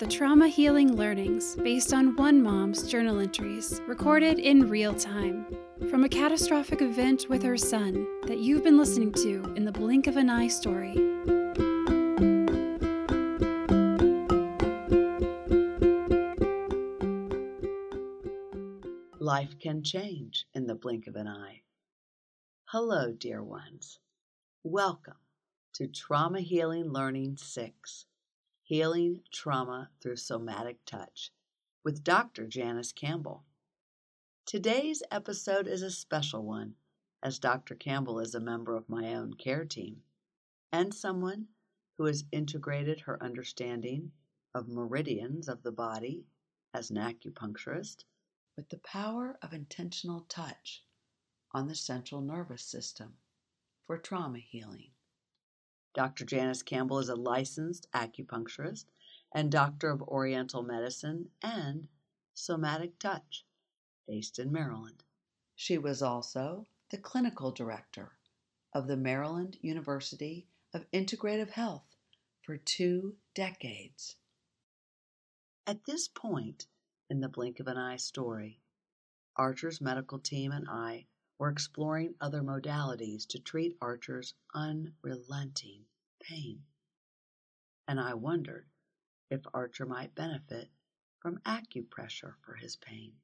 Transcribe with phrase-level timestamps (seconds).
[0.00, 5.44] the trauma healing learnings based on one mom's journal entries recorded in real time
[5.90, 10.06] from a catastrophic event with her son that you've been listening to in the blink
[10.06, 10.94] of an eye story.
[19.18, 21.60] Life can change in the blink of an eye.
[22.64, 23.98] Hello, dear ones.
[24.64, 25.20] Welcome
[25.74, 28.06] to Trauma Healing Learning 6
[28.70, 31.32] Healing Trauma Through Somatic Touch
[31.82, 32.46] with Dr.
[32.46, 33.42] Janice Campbell.
[34.46, 36.76] Today's episode is a special one,
[37.20, 37.74] as Dr.
[37.74, 40.04] Campbell is a member of my own care team
[40.70, 41.48] and someone
[41.98, 44.12] who has integrated her understanding
[44.54, 46.22] of meridians of the body
[46.72, 48.04] as an acupuncturist
[48.56, 50.84] with the power of intentional touch
[51.50, 53.14] on the central nervous system
[53.88, 54.92] for trauma healing.
[55.92, 56.24] Dr.
[56.24, 58.84] Janice Campbell is a licensed acupuncturist
[59.32, 61.88] and doctor of Oriental medicine and
[62.34, 63.44] somatic touch
[64.06, 65.02] based in Maryland.
[65.54, 68.12] She was also the clinical director
[68.72, 71.96] of the Maryland University of Integrative Health
[72.42, 74.16] for two decades.
[75.66, 76.66] At this point
[77.08, 78.60] in the blink of an eye story,
[79.36, 81.06] Archer's medical team and I
[81.40, 85.86] were exploring other modalities to treat Archer's unrelenting
[86.22, 86.62] pain.
[87.88, 88.66] And I wondered
[89.30, 90.68] if Archer might benefit
[91.18, 93.14] from acupressure for his pain.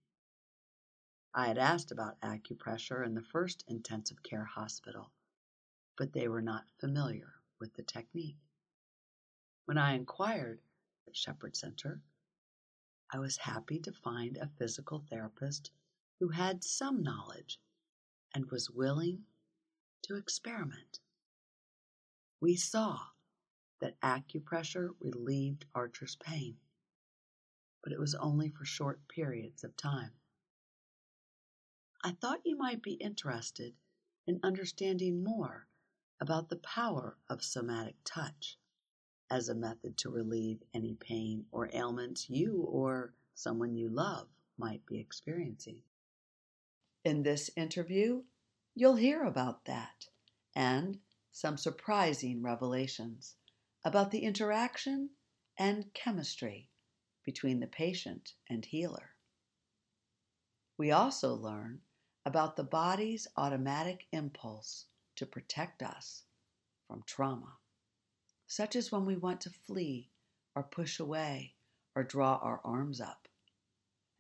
[1.35, 5.11] I had asked about acupressure in the first intensive care hospital,
[5.99, 8.39] but they were not familiar with the technique.
[9.67, 10.63] When I inquired
[11.07, 12.01] at Shepherd Center,
[13.13, 15.71] I was happy to find a physical therapist
[16.19, 17.61] who had some knowledge
[18.37, 19.19] and was willing
[20.03, 21.01] to experiment.
[22.39, 22.99] We saw
[23.81, 26.57] that acupressure relieved Archer's pain,
[27.83, 30.11] but it was only for short periods of time.
[32.05, 33.73] I thought you might be interested
[34.27, 35.67] in understanding more
[36.21, 38.59] about the power of somatic touch
[39.31, 44.85] as a method to relieve any pain or ailments you or someone you love might
[44.85, 45.79] be experiencing.
[47.07, 48.25] In this interview,
[48.75, 50.09] You'll hear about that
[50.55, 50.99] and
[51.31, 53.37] some surprising revelations
[53.85, 55.11] about the interaction
[55.57, 56.69] and chemistry
[57.25, 59.15] between the patient and healer.
[60.77, 61.81] We also learn
[62.27, 66.25] about the body's automatic impulse to protect us
[66.87, 67.57] from trauma,
[68.49, 70.11] such as when we want to flee
[70.57, 71.55] or push away
[71.95, 73.29] or draw our arms up,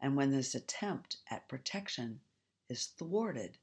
[0.00, 2.20] and when this attempt at protection
[2.69, 3.59] is thwarted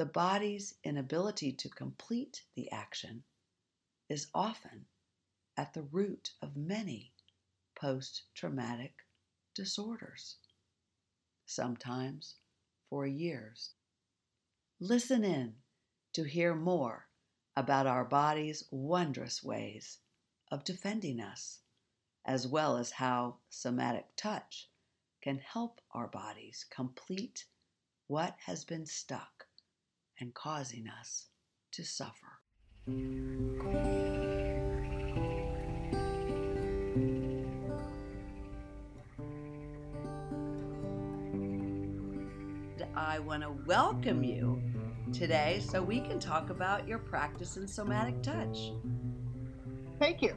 [0.00, 3.22] the body's inability to complete the action
[4.08, 4.86] is often
[5.58, 7.12] at the root of many
[7.74, 8.94] post traumatic
[9.54, 10.38] disorders,
[11.44, 12.36] sometimes
[12.88, 13.72] for years.
[14.80, 15.56] Listen in
[16.14, 17.06] to hear more
[17.54, 19.98] about our body's wondrous ways
[20.50, 21.58] of defending us,
[22.24, 24.70] as well as how somatic touch
[25.20, 27.44] can help our bodies complete
[28.10, 29.46] what has been stuck
[30.18, 31.28] and causing us
[31.70, 32.40] to suffer.
[42.96, 44.60] I want to welcome you
[45.12, 48.72] today so we can talk about your practice in somatic touch.
[50.00, 50.34] Thank you.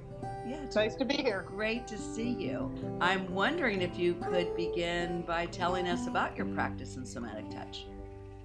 [0.47, 1.43] Yeah, it's nice to be here.
[1.47, 2.71] Great to see you.
[3.01, 7.85] I'm wondering if you could begin by telling us about your practice in somatic touch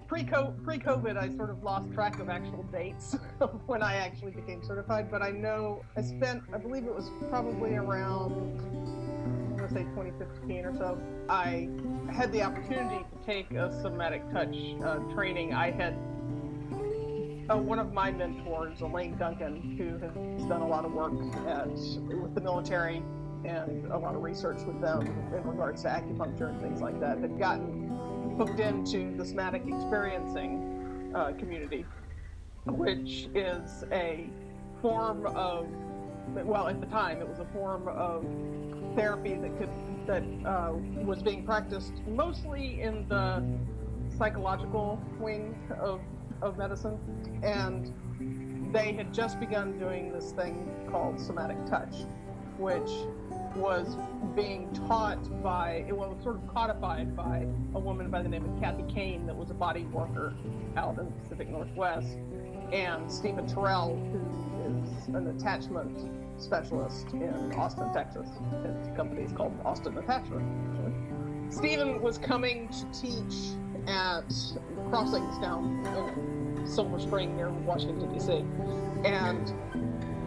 [0.09, 5.11] pre-COVID, I sort of lost track of actual dates of when I actually became certified,
[5.11, 9.83] but I know I spent, I believe it was probably around, I'm going to say
[9.83, 10.99] 2015 or so.
[11.29, 11.69] I
[12.11, 15.53] had the opportunity to take a somatic touch uh, training.
[15.53, 15.95] I had
[17.51, 21.13] uh, one of my mentors, Elaine Duncan, who has done a lot of work
[21.47, 23.03] at, with the military
[23.45, 27.19] and a lot of research with them in regards to acupuncture and things like that,
[27.19, 31.87] had gotten hooked into the somatic experiencing uh, community,
[32.67, 34.29] which is a
[34.83, 35.67] form of,
[36.45, 38.27] well, at the time, it was a form of
[38.95, 39.71] therapy that could
[40.07, 40.73] that uh,
[41.05, 43.45] was being practiced mostly in the
[44.17, 46.01] psychological wing of
[46.43, 46.99] of medicine,
[47.43, 47.93] and
[48.73, 51.95] they had just begun doing this thing called somatic touch,
[52.59, 52.91] which
[53.57, 53.97] was
[54.37, 58.61] being taught by, it was sort of codified by a woman by the name of
[58.61, 60.35] Kathy Kain that was a body worker
[60.77, 62.19] out in the Pacific Northwest,
[62.73, 68.29] and Stephen Terrell, who is an attachment specialist in Austin, Texas.
[68.65, 71.53] His company is called Austin Attachment.
[71.53, 73.57] Stephen was coming to teach
[73.89, 74.33] at
[74.91, 75.85] Crossings down
[76.57, 78.45] in Silver Spring near Washington, D.C.
[79.05, 79.53] And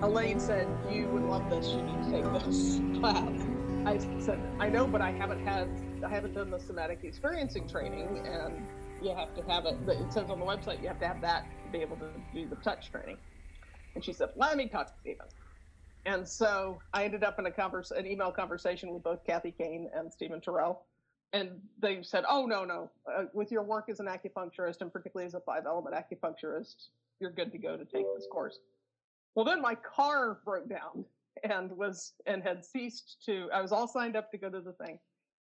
[0.03, 1.67] Elaine said, You would love this.
[1.67, 3.47] You need to take this class.
[3.85, 5.69] I said, I know, but I haven't had,
[6.05, 8.67] I haven't done the somatic experiencing training, and
[9.01, 9.77] you have to have it.
[9.87, 12.47] It says on the website you have to have that to be able to do
[12.47, 13.17] the touch training.
[13.95, 15.27] And she said, Let me talk to Stephen.
[16.05, 19.87] And so I ended up in a converse, an email conversation with both Kathy Kain
[19.95, 20.81] and Stephen Terrell.
[21.33, 21.51] And
[21.81, 22.91] they said, Oh, no, no.
[23.09, 26.87] Uh, with your work as an acupuncturist, and particularly as a five element acupuncturist,
[27.19, 28.59] you're good to go to take this course.
[29.35, 31.05] Well, then my car broke down
[31.43, 33.47] and was and had ceased to.
[33.53, 34.99] I was all signed up to go to the thing,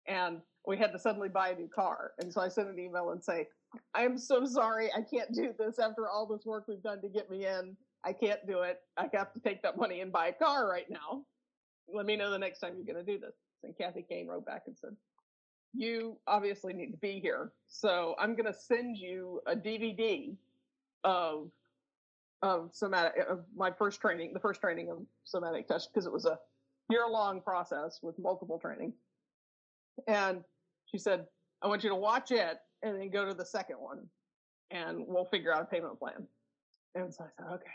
[0.08, 2.12] and we had to suddenly buy a new car.
[2.20, 3.48] And so I sent an email and say,
[3.96, 7.10] "I am so sorry, I can't do this after all this work we've done to
[7.10, 7.76] get me in.
[8.04, 8.82] I can't do it.
[8.98, 11.26] I have to take that money and buy a car right now.
[11.92, 14.46] Let me know the next time you're going to do this." And Kathy Kain wrote
[14.46, 14.96] back and said,
[15.74, 20.36] "You obviously need to be here, so I'm going to send you a DVD
[21.04, 21.52] of."
[22.44, 26.26] of somatic of my first training, the first training of somatic touch, because it was
[26.26, 26.40] a
[26.90, 28.96] year long process with multiple trainings.
[30.08, 30.44] And
[30.86, 31.28] she said,
[31.62, 34.08] I want you to watch it and then go to the second one
[34.72, 36.28] and we'll figure out a payment plan.
[36.96, 37.72] And so I said, okay,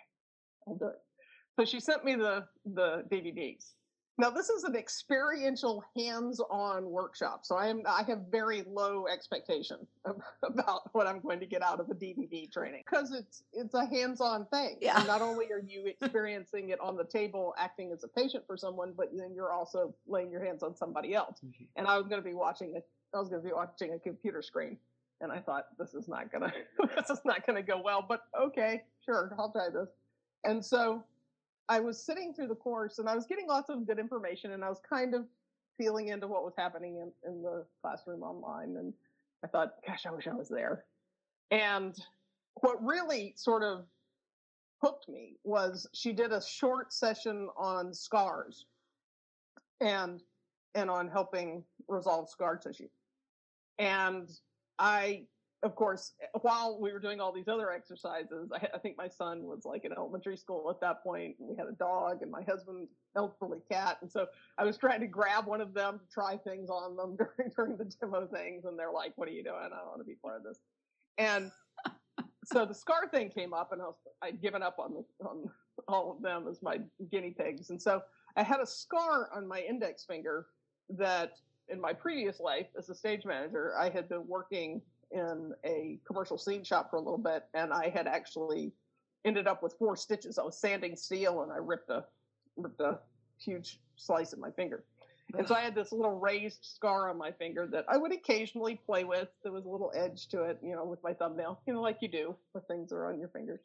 [0.66, 0.98] I'll do it.
[1.58, 3.75] So she sent me the the DVDs
[4.18, 9.86] now this is an experiential hands-on workshop, so I am I have very low expectation
[10.42, 13.84] about what I'm going to get out of the DVD training because it's it's a
[13.84, 14.78] hands-on thing.
[14.80, 14.98] Yeah.
[14.98, 18.56] And not only are you experiencing it on the table, acting as a patient for
[18.56, 21.40] someone, but then you're also laying your hands on somebody else.
[21.44, 21.64] Mm-hmm.
[21.76, 23.98] And I was going to be watching a I was going to be watching a
[23.98, 24.78] computer screen,
[25.20, 26.52] and I thought this is not gonna
[26.96, 28.04] this is not gonna go well.
[28.06, 29.88] But okay, sure, I'll try this.
[30.44, 31.04] And so
[31.68, 34.64] I was sitting through the course and I was getting lots of good information and
[34.64, 35.24] I was kind of
[35.78, 38.76] feeling into what was happening in, in the classroom online.
[38.76, 38.92] And
[39.44, 40.84] I thought, gosh, I wish I was there.
[41.50, 41.96] And
[42.60, 43.84] what really sort of
[44.82, 48.66] hooked me was she did a short session on scars
[49.80, 50.22] and
[50.74, 52.88] and on helping resolve scar tissue.
[53.78, 54.28] And
[54.78, 55.24] I
[55.66, 59.42] of course, while we were doing all these other exercises, I, I, think my son
[59.42, 61.34] was like in elementary school at that point.
[61.40, 62.86] We had a dog, and my husband
[63.16, 64.26] elderly cat, and so
[64.58, 67.76] I was trying to grab one of them to try things on them during during
[67.76, 69.56] the demo things, and they're like, "What are you doing?
[69.56, 70.58] I don't want to be part of this."
[71.18, 71.50] And
[72.44, 75.50] so the scar thing came up, and I was I'd given up on the, on
[75.88, 76.78] all of them as my
[77.10, 78.02] guinea pigs, and so
[78.36, 80.46] I had a scar on my index finger
[80.90, 81.32] that
[81.68, 84.80] in my previous life as a stage manager, I had been working
[85.10, 88.72] in a commercial scene shop for a little bit, and I had actually
[89.24, 90.38] ended up with four stitches.
[90.38, 92.04] I was sanding steel, and I ripped a
[92.56, 92.98] ripped a
[93.38, 94.84] huge slice of my finger.
[95.36, 98.80] And so I had this little raised scar on my finger that I would occasionally
[98.86, 99.28] play with.
[99.42, 101.98] There was a little edge to it, you know, with my thumbnail, you know, like
[102.00, 103.60] you do with things are on your fingers.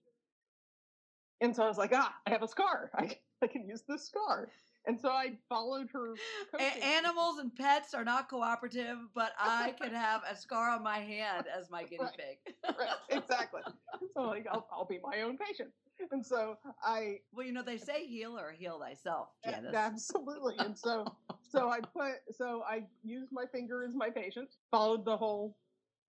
[1.40, 2.90] And so I was like, ah, I have a scar.
[2.96, 4.50] I, I can use this scar.
[4.88, 6.16] And so I followed her.
[6.60, 11.00] A- animals and pets are not cooperative, but I can have a scar on my
[11.00, 12.18] hand as my guinea right.
[12.18, 12.56] pig.
[12.78, 13.62] right, exactly.
[14.14, 15.70] So like, I'll, I'll be my own patient.
[16.12, 17.20] And so I.
[17.32, 19.74] Well, you know, they say heal or heal thyself, Janice.
[19.74, 20.56] Absolutely.
[20.58, 21.06] And so,
[21.50, 25.56] so I put, so I used my finger as my patient, followed the whole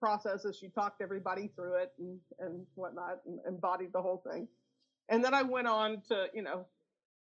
[0.01, 4.49] process as she talked everybody through it and, and whatnot, and embodied the whole thing.
[5.09, 6.67] And then I went on to, you know,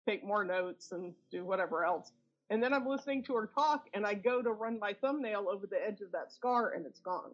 [0.09, 2.11] take more notes and do whatever else.
[2.49, 5.67] And then I'm listening to her talk and I go to run my thumbnail over
[5.67, 7.31] the edge of that scar and it's gone.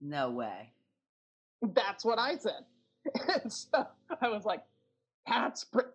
[0.00, 0.72] No way.
[1.62, 2.64] That's what I said.
[3.42, 3.86] And so
[4.20, 4.62] I was like,
[5.26, 5.88] that's pretty.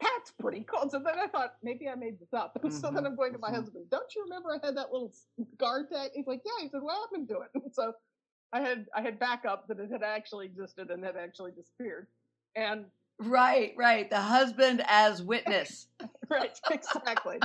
[0.00, 0.88] That's pretty cool.
[0.90, 2.56] So then I thought maybe I made this up.
[2.58, 2.76] Mm-hmm.
[2.80, 3.56] So then I'm going to my mm-hmm.
[3.56, 3.86] husband.
[3.90, 5.12] Don't you remember I had that little
[5.54, 6.10] scar tag?
[6.14, 6.62] He's like, yeah.
[6.62, 7.50] He said, what happened to it?
[7.54, 7.92] And so
[8.52, 12.06] I had I had backup that it had actually existed and had actually disappeared.
[12.56, 12.86] And
[13.18, 14.08] Right, right.
[14.08, 15.88] The husband as witness.
[16.28, 17.38] right, exactly.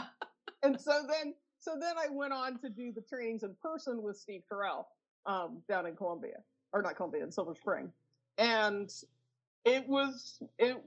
[0.62, 4.18] and so then, so then I went on to do the trainings in person with
[4.18, 4.88] Steve Terrell
[5.26, 6.38] um, down in Columbia,
[6.74, 7.92] or not Columbia, in Silver Spring,
[8.38, 8.94] and
[9.66, 10.78] it was it.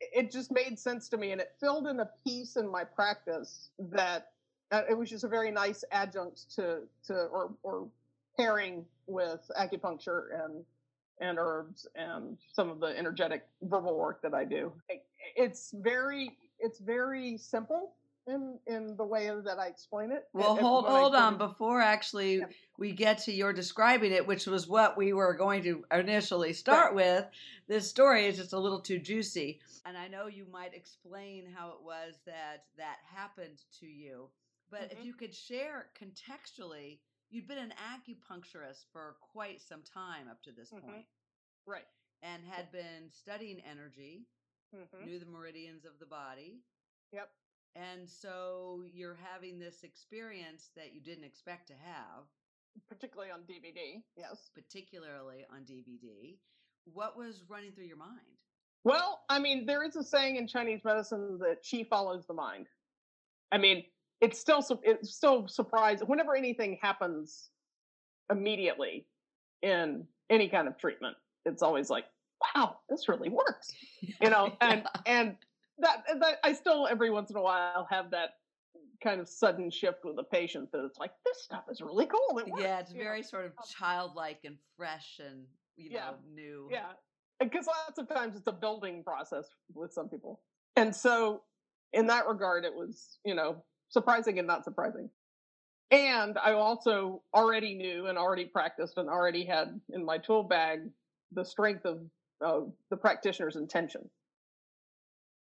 [0.00, 3.70] It just made sense to me, and it filled in a piece in my practice
[3.78, 4.32] that
[4.72, 7.88] uh, it was just a very nice adjunct to to or or
[8.36, 10.64] pairing with acupuncture and
[11.20, 14.72] and herbs and some of the energetic verbal work that I do.
[15.36, 17.92] It's very it's very simple
[18.26, 20.28] in in the way that I explain it.
[20.32, 22.46] Well, If- hold I hold on before actually Yeah.
[22.78, 26.94] we get to your describing it, which was what we were going to initially start
[26.94, 27.26] with.
[27.66, 31.70] This story is just a little too juicy, and I know you might explain how
[31.70, 34.28] it was that that happened to you.
[34.70, 35.04] But if Mhm.
[35.04, 36.98] you could share contextually,
[37.36, 40.80] you'd been an acupuncturist for quite some time up to this Mhm.
[40.80, 41.06] point,
[41.66, 41.86] Right.
[42.22, 44.26] and had been studying energy,
[44.72, 46.64] hmm knew the meridians of the body.
[47.12, 47.30] Yep.
[47.74, 52.26] And so you're having this experience that you didn't expect to have,
[52.88, 54.02] Particularly on DVD.
[54.16, 54.48] Yes.
[54.48, 56.38] particularly on DVD.
[56.84, 58.38] What was running through your mind?
[58.84, 62.68] Well, I mean, there is a saying in Chinese medicine that chi follows the mind.
[63.52, 67.50] I mean, it's still it's still surprising whenever anything happens
[68.30, 69.06] immediately
[69.62, 71.16] in any kind of treatment.
[71.44, 72.06] It's always like,
[72.54, 73.72] wow, this really works,
[74.20, 74.56] you know.
[74.60, 75.00] And Yeah.
[75.06, 75.36] and
[75.78, 78.30] that, that I still every once in a while have that
[79.02, 82.38] kind of sudden shift with a patient that it's like this stuff is really cool.
[82.38, 83.04] It works, yeah, it's you know?
[83.04, 85.44] very sort of um childlike and fresh and
[85.76, 86.10] you Yeah.
[86.10, 86.68] know new.
[86.70, 86.92] Yeah.
[87.38, 90.40] Because lots of times it's a building process with some people.
[90.76, 91.42] And so,
[91.92, 95.08] in that regard, it was, you know, surprising and not surprising.
[95.90, 100.80] And I also already knew and already practiced and already had in my tool bag
[101.32, 102.00] the strength of,
[102.40, 104.08] of the practitioner's intention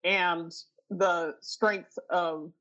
[0.04, 0.54] and
[0.89, 2.51] the strength of,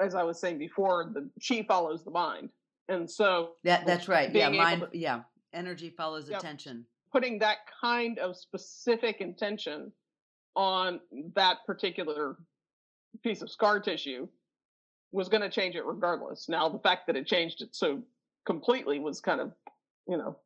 [0.00, 2.50] as I was saying before, the chi follows the mind.
[2.88, 4.34] And so That that's right.
[4.34, 4.80] Yeah, mind.
[4.92, 5.22] to- yeah,
[5.52, 6.40] energy follows Yep.
[6.40, 6.84] attention.
[7.12, 9.90] putting that kind of specific intention
[10.54, 11.00] on
[11.34, 12.36] that particular
[13.24, 14.28] piece of scar tissue
[15.12, 16.48] was going to change it regardless.
[16.48, 18.02] Now, the fact that it changed it so
[18.46, 19.52] completely was kind of,
[20.08, 20.36] you know,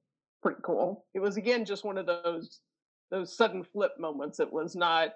[0.42, 1.06] pretty cool.
[1.14, 2.60] It was again just one of those
[3.10, 4.40] those sudden flip moments.
[4.40, 5.14] It was not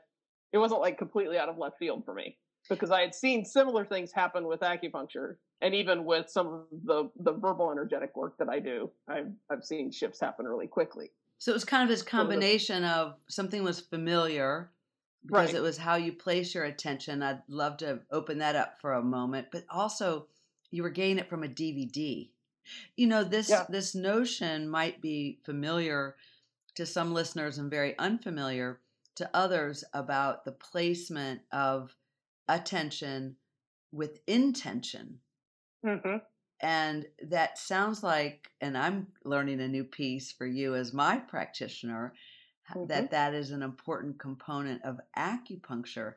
[0.52, 2.38] it wasn't like completely out of left field for me
[2.68, 7.10] because I had seen similar things happen with acupuncture and even with some of the
[7.20, 8.90] the verbal energetic work that I do.
[9.06, 11.10] I've I've seen shifts happen really quickly.
[11.38, 14.70] So it was kind of this combination of something was familiar
[15.24, 15.54] because Right.
[15.56, 17.22] it was how you place your attention.
[17.22, 20.28] I'd love to open that up for a moment, but also
[20.70, 22.30] you were getting it from a DVD.
[22.96, 23.66] You know, this Yeah.
[23.68, 26.16] this notion might be familiar
[26.74, 28.80] to some listeners and very unfamiliar
[29.16, 31.96] to others about the placement of
[32.48, 33.36] attention
[33.90, 35.20] with intention.
[35.84, 36.18] Mm-hmm.
[36.60, 42.14] And that sounds like, and I'm learning a new piece for you as my practitioner,
[42.70, 46.16] h- that that is an important component of acupuncture.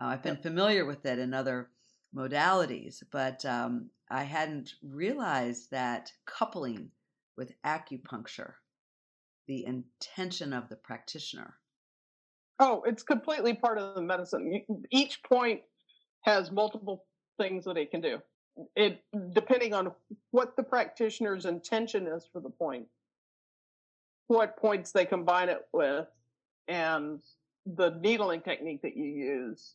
[0.00, 0.42] Uh, I've been Yep.
[0.42, 1.70] familiar with it in other
[2.14, 6.92] modalities, but um, I hadn't realized that coupling
[7.36, 8.54] with acupuncture,
[9.46, 11.60] the intention of the practitioner.
[12.60, 14.64] Oh, it's completely part of the medicine.
[14.90, 15.62] Each point
[16.22, 17.06] has multiple
[17.38, 18.20] things that it can do.
[18.74, 19.94] It depending on
[20.32, 22.88] what the practitioner's intention is for the point,
[24.28, 26.06] what points they combine it with,
[26.68, 27.20] and
[27.66, 29.74] the needling technique that you use,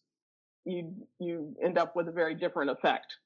[0.66, 3.18] you you end up with a very different effect.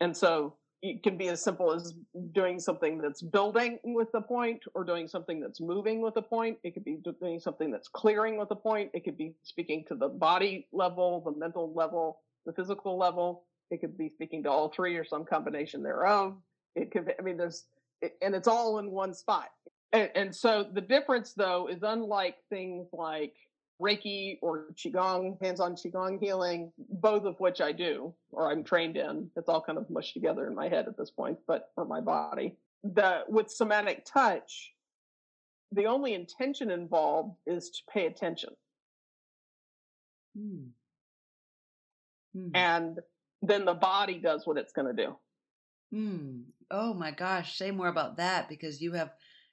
[0.00, 1.94] And so it can be as simple as
[2.32, 6.58] doing something that's building with the point or doing something that's moving with the point.
[6.64, 8.90] It could be doing something that's clearing with the point.
[8.92, 13.44] It could be speaking to the body level, the mental level, the physical level.
[13.70, 16.34] It could be speaking to all three or some combination thereof.
[16.74, 17.64] It could be, I mean, there's,
[18.20, 19.50] and it's all in one spot.
[19.92, 23.34] And, and so the difference though is unlike things like
[23.80, 29.30] Reiki or Qigong, hands-on Qigong healing, both of which I do or I'm trained in.
[29.36, 32.00] It's all kind of mushed together in my head at this point, but for my
[32.00, 32.56] body.
[32.84, 34.72] The with somatic touch,
[35.72, 38.50] the only intention involved is to pay attention.
[40.36, 40.68] Hmm.
[42.34, 42.48] Hmm.
[42.54, 42.98] And
[43.42, 45.16] then the body does what it's going to do.
[45.92, 46.40] Hmm.
[46.70, 49.12] Oh my gosh, say more about that because you have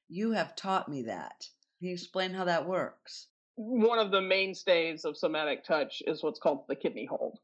[0.10, 1.46] you have taught me that.
[1.80, 3.28] Can you explain how that works?
[3.62, 7.40] one of the mainstays of somatic touch is what's called the kidney hold.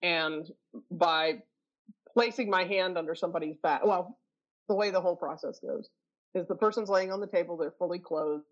[0.00, 0.48] And
[0.92, 1.42] by
[2.14, 4.16] placing my hand under somebody's back, well,
[4.68, 5.88] the way the whole process goes
[6.36, 8.44] is the person's laying on the table, they're fully clothed.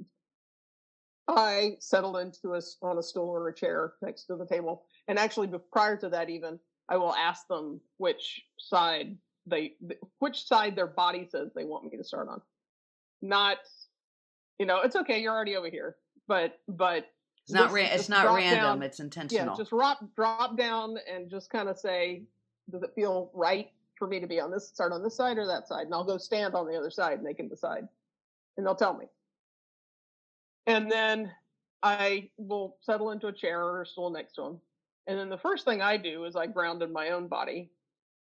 [1.28, 4.82] I settle into a, on a stool or a chair next to the table.
[5.06, 6.58] And actually, prior to that, even,
[6.88, 9.74] I will ask them which side they,
[10.18, 12.40] which side their body says they want me to start on.
[13.22, 13.58] Not,
[14.58, 15.96] you know, it's okay, you're already over here
[16.28, 17.06] but but
[17.44, 19.56] It's not ra- it's not random, down- it's yeah intentional.
[19.56, 22.22] just drop drop down and just kind of say
[22.70, 25.46] does it feel right for me to be on this start on this side or
[25.46, 27.86] that side and i'll go stand on the other side and they can decide
[28.56, 29.06] and they'll tell me
[30.66, 31.30] and then
[31.84, 34.60] i will settle into a chair or a stool next to them
[35.06, 37.70] And then the first thing I do is I ground in my own body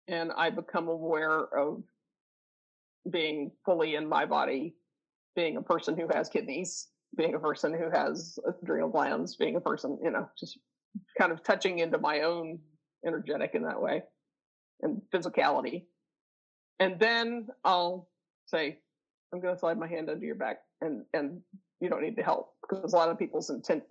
[0.10, 1.82] and I become aware of
[3.10, 4.76] being fully in my body,
[5.36, 9.62] being a person who has kidneys, being a person who has adrenal glands, being a
[9.62, 10.60] person, you know, just
[11.18, 12.60] kind of touching into my own
[13.06, 14.04] energetic in that way
[14.82, 15.86] and physicality.
[16.80, 18.10] And then I'll
[18.46, 18.80] say,
[19.34, 21.42] I'm going to slide my hand under your back and, and
[21.80, 23.84] you don't need to help because a lot of people's intent,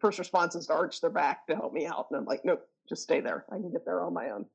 [0.00, 2.06] first response is to arch their back to help me out.
[2.10, 3.44] And I'm like, nope, just stay there.
[3.50, 4.46] I can get there on my own.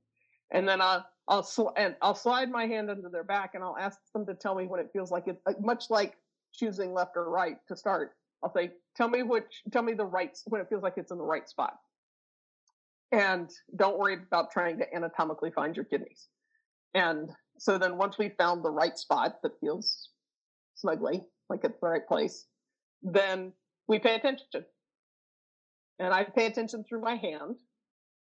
[0.51, 3.99] And then I'll, I'll, and I'll slide my hand under their back and I'll ask
[4.13, 6.17] them to tell me what it feels like it, uh, much like
[6.53, 8.15] choosing left or right to start.
[8.43, 11.19] I'll say, tell me which, tell me the right, when it feels like it's in
[11.19, 11.75] the right spot.
[13.11, 16.27] And don't worry about trying to anatomically find your kidneys.
[16.93, 20.09] And so then once we found the right spot that feels
[20.75, 22.45] snugly, like it's the right place,
[23.03, 23.53] then
[23.87, 24.65] we pay attention.
[25.99, 27.57] And I pay attention through my hand,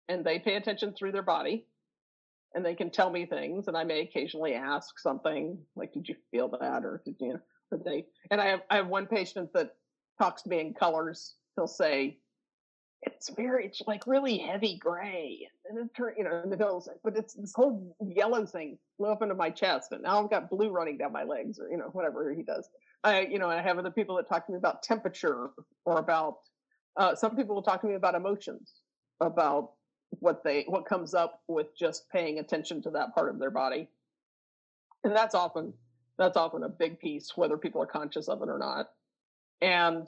[0.08, 1.66] and they pay attention through their body,
[2.56, 3.68] and they can tell me things.
[3.68, 7.40] And I may occasionally ask something like, "Did you feel that?" or "Did you?"
[7.72, 8.08] Or they.
[8.32, 9.76] And I have I have one patient that
[10.18, 11.36] talks to me in colors.
[11.56, 12.20] He'll say,
[13.02, 16.88] "It's very, it's like really heavy gray," and it turn, you know, and it goes,
[17.04, 20.50] but it's this whole yellow thing flew up into my chest, and now I've got
[20.50, 22.70] blue running down my legs, or you know, whatever he does.
[23.04, 25.52] I, you know, I have other people that talk to me about temperature
[25.86, 26.38] or about.
[26.98, 28.72] Uh, some people will talk to me about emotions,
[29.20, 29.74] about
[30.20, 33.88] what they what comes up with just paying attention to that part of their body,
[35.04, 35.74] and that's often
[36.18, 38.90] that's often a big piece, whether people are conscious of it or not.
[39.62, 40.08] And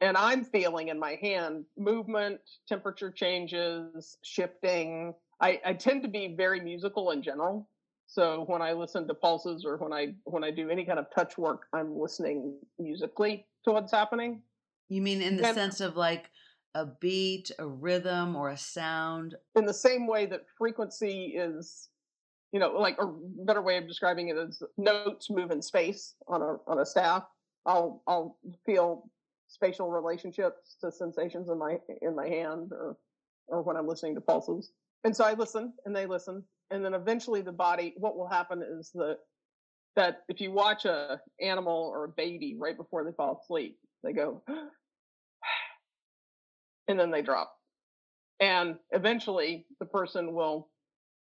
[0.00, 5.14] and I'm feeling in my hand movement, temperature changes, shifting.
[5.40, 7.68] I, I tend to be very musical in general.
[8.06, 11.06] So when I listen to pulses or when I when I do any kind of
[11.14, 14.42] touch work, I'm listening musically to what's happening.
[14.88, 16.30] You mean in the and, sense of like
[16.76, 19.34] a beat, a rhythm, or a sound?
[19.54, 21.88] In the same way that frequency is,
[22.52, 23.06] you know, like a
[23.44, 27.24] better way of describing it is notes move in space on a on a staff.
[27.64, 29.10] I'll I'll feel
[29.48, 32.96] spatial relationships to sensations in my in my hand or
[33.48, 34.72] or when I'm listening to pulses.
[35.04, 38.62] And so I listen and they listen and then eventually the body what will happen
[38.62, 39.18] is that
[39.94, 44.12] that if you watch a animal or a baby right before they fall asleep they
[44.12, 44.42] go
[46.88, 47.56] and then they drop.
[48.40, 50.68] And eventually the person will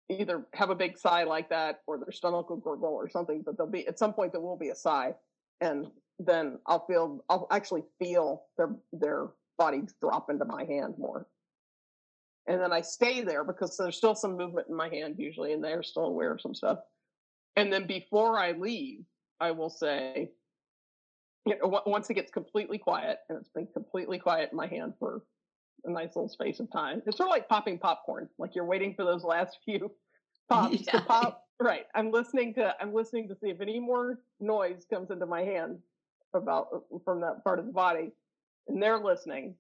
[0.09, 3.57] either have a big sigh like that or their stomach will gurgle or something but
[3.57, 5.15] there'll be at some point there will be a sigh.
[5.61, 5.87] And
[6.19, 9.29] then i'll feel i'll actually feel their their
[9.59, 11.27] body drop into my hand more.
[12.47, 15.63] And then I stay there because there's still some movement in my hand usually, and
[15.63, 16.79] they're still aware of some stuff.
[17.57, 19.05] And then before I leave,
[19.41, 20.31] I will say,
[21.45, 24.95] you know, once it gets completely quiet, and it's been completely quiet in my hand
[24.99, 25.23] for
[25.87, 28.29] a nice little space of time, it's sort of like popping popcorn.
[28.39, 29.91] Like you're waiting for those last few
[30.49, 30.93] pops yeah.
[30.93, 31.43] to pop.
[31.59, 31.87] Right.
[31.95, 35.79] I'm listening to I'm listening to see if any more noise comes into my hand
[36.35, 36.69] about
[37.05, 38.13] from that part of the body,
[38.69, 39.55] and they're listening.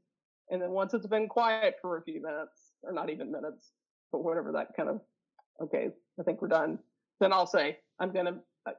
[0.50, 3.70] And then once it's been quiet for a few minutes, or not even minutes,
[4.12, 5.00] but whatever that kind of,
[5.60, 5.88] okay,
[6.20, 6.78] I think we're done.
[7.20, 8.34] Then I'll say, I'm going to,
[8.66, 8.72] uh,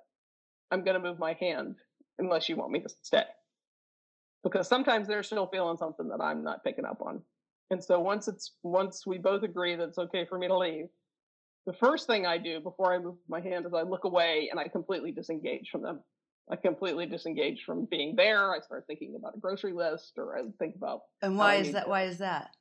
[0.71, 1.75] I'm going to move my hand
[2.19, 3.23] unless you want me to stay.
[4.43, 7.21] Because sometimes they're still feeling something that I'm not picking up on.
[7.69, 10.87] And so once it's, once we both agree that it's okay for me to leave,
[11.65, 14.59] the first thing I do before I move my hand is I look away and
[14.59, 15.99] I completely disengage from them.
[16.49, 18.53] I completely disengage from being there.
[18.53, 21.01] I start thinking about a grocery list or I think about.
[21.21, 21.83] And why is that?
[21.83, 22.51] To, why is that?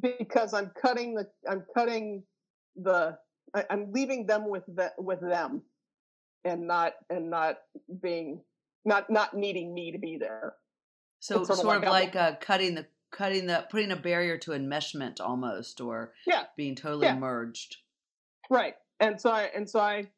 [0.00, 2.22] because I'm cutting the I'm cutting
[2.76, 3.18] the
[3.54, 5.62] I, am leaving them with the, with them
[6.44, 7.58] and not and not
[8.02, 8.40] being
[8.84, 10.54] not not needing me to be there.
[11.20, 14.50] So sort, sort, of like, like uh, cutting the cutting the putting a barrier to
[14.52, 17.16] enmeshment almost or yeah being totally yeah.
[17.16, 17.76] merged.
[18.50, 18.74] Right.
[18.98, 20.08] And so I and so I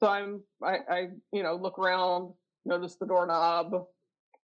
[0.00, 2.32] so I'm I, I you know look around,
[2.64, 3.86] notice the doorknob,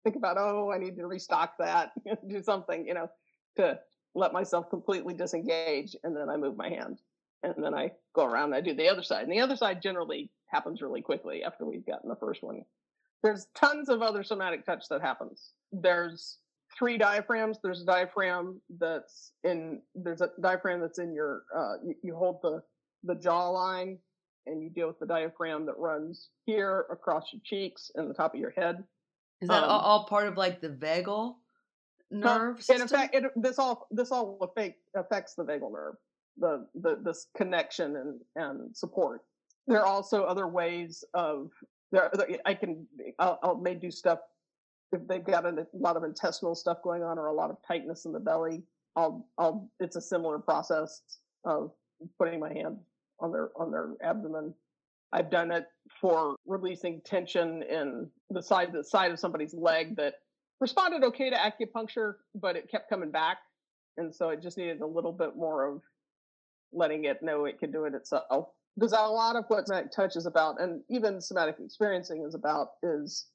[0.02, 1.92] think about oh I need to restock that,
[2.28, 3.08] do something you know
[3.56, 3.78] to
[4.14, 7.00] let myself completely disengage, and then I move my hand.
[7.42, 9.24] And then I go around and I do the other side.
[9.24, 12.62] And the other side generally happens really quickly after we've gotten the first one.
[13.22, 15.50] There's tons of other somatic touch that happens.
[15.70, 16.38] There's
[16.78, 17.58] three diaphragms.
[17.62, 22.40] There's a diaphragm that's in, there's a diaphragm that's in your, uh, you, you hold
[22.42, 22.62] the,
[23.04, 23.98] the jawline
[24.46, 28.34] and you deal with the diaphragm that runs here across your cheeks and the top
[28.34, 28.84] of your head.
[29.40, 31.36] Is that um, all part of like the vagal?
[32.14, 35.94] nerve in fact it, this all this all affect, affects the vagal nerve
[36.38, 39.22] the, the this connection and and support
[39.66, 41.50] there are also other ways of
[41.92, 42.10] there,
[42.44, 42.86] i can
[43.18, 44.20] I'll, I'll may do stuff
[44.94, 48.06] if they've got a lot of intestinal stuff going on or a lot of tightness
[48.06, 48.62] in the belly
[48.96, 51.02] I'll I'll it's a similar process
[51.44, 51.72] of
[52.18, 52.78] putting my hand
[53.20, 54.54] on their on their abdomen.
[55.12, 55.66] I've done it
[56.00, 60.14] for releasing tension in the side the side of somebody's leg that
[60.60, 63.38] responded okay to acupuncture, but it kept coming back,
[63.96, 65.82] and so it just needed a little bit more of
[66.72, 68.48] letting it know it could do it itself.
[68.76, 72.70] Because a lot of what somatic touch is about, and even somatic experiencing is about,
[72.82, 73.26] is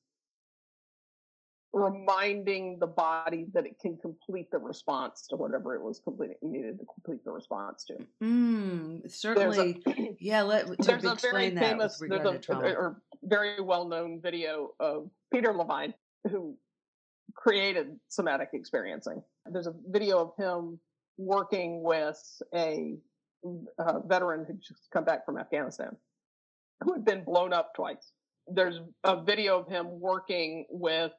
[1.74, 6.80] reminding the body that it can complete the response to whatever it was completing needed
[6.80, 7.96] to complete the response to.
[8.24, 10.42] Mm, certainly, a, yeah.
[10.42, 14.72] Let to there's a explain very that famous, there's a, or very well known video
[14.80, 15.94] of Peter Levine
[16.30, 16.58] who
[17.36, 19.22] created somatic experiencing.
[19.46, 20.80] There's a video of him
[21.18, 22.20] working with
[22.54, 22.96] a,
[23.78, 25.96] uh veteran who'd just come back from Afghanistan
[26.84, 28.12] who had been blown up twice.
[28.48, 31.12] There's a video of him working with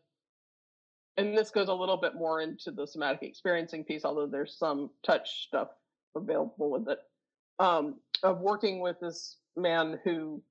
[1.20, 4.90] and this goes a little bit more into the somatic experiencing piece, although there's some
[5.04, 5.68] touch stuff
[6.16, 6.98] available with it.
[7.58, 10.42] Um, of working with this man who,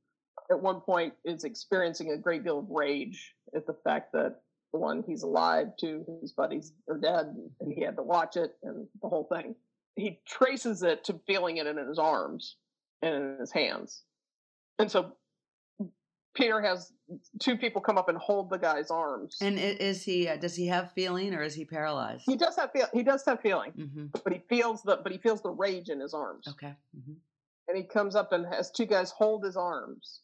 [0.52, 5.04] at one point, is experiencing a great deal of rage at the fact that one,
[5.08, 9.10] he's alive, two, his buddies are dead, and he had to watch it, and the
[9.10, 9.56] whole thing.
[9.96, 12.58] He traces it to feeling it in his arms
[13.02, 14.04] and in his hands.
[14.78, 15.14] And so
[16.40, 16.94] Peter has
[17.40, 19.38] two people come up and hold the guy's arms.
[19.42, 20.28] And is he?
[20.28, 22.24] Uh, does he have feeling, or is he paralyzed?
[22.26, 25.18] he does have feel he does have feeling, hmm but he feels the but he
[25.18, 26.48] feels the rage in his arms.
[26.48, 26.74] Okay.
[26.96, 27.14] hmm
[27.68, 30.22] And he comes up and has two guys hold his arms.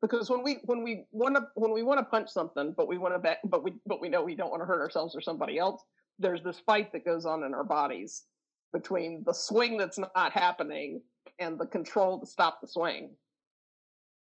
[0.00, 2.96] Because when we when we want to when we want to punch something, but we
[2.96, 5.20] want to back, but we but we know we don't want to hurt ourselves or
[5.20, 5.82] somebody else.
[6.18, 8.24] There's this fight that goes on in our bodies
[8.72, 11.02] between the swing that's not happening
[11.38, 13.10] and the control to stop the swing.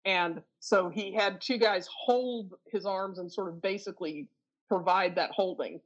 [0.10, 4.28] And so he had two guys hold his arms and sort of basically
[4.68, 5.80] provide that holding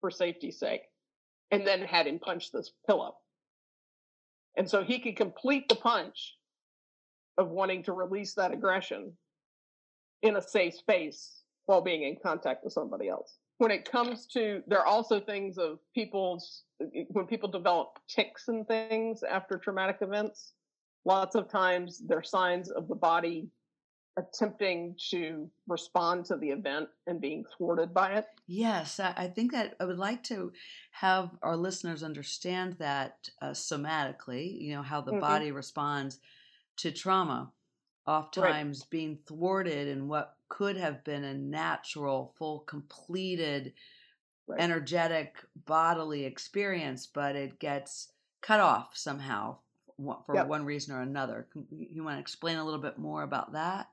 [0.00, 0.82] for safety's sake,
[1.52, 3.14] and then had him punch this pillow.
[4.56, 6.34] And so he could complete the punch
[7.38, 9.12] of wanting to release that aggression
[10.22, 13.38] in a safe space while being in contact with somebody else.
[13.58, 16.64] When it comes to, there are also things of people's,
[17.10, 20.52] when people develop tics and things after traumatic events,
[21.06, 23.48] lots of times they're signs of the body
[24.18, 28.26] attempting to respond to the event and being thwarted by it.
[28.48, 30.52] Yes, I, think that I would like to
[30.92, 34.60] have our listeners understand that uh, somatically.
[34.60, 35.20] You know how the Mhm.
[35.20, 36.18] body responds
[36.78, 37.52] to trauma,
[38.06, 43.74] oftentimes being thwarted in what could have been a natural, full, completed,
[44.46, 44.60] Right.
[44.60, 49.58] energetic bodily experience, but it gets cut off somehow
[49.98, 50.46] for Yep.
[50.48, 51.46] one reason or another.
[51.70, 53.88] You want to explain a little bit more about that?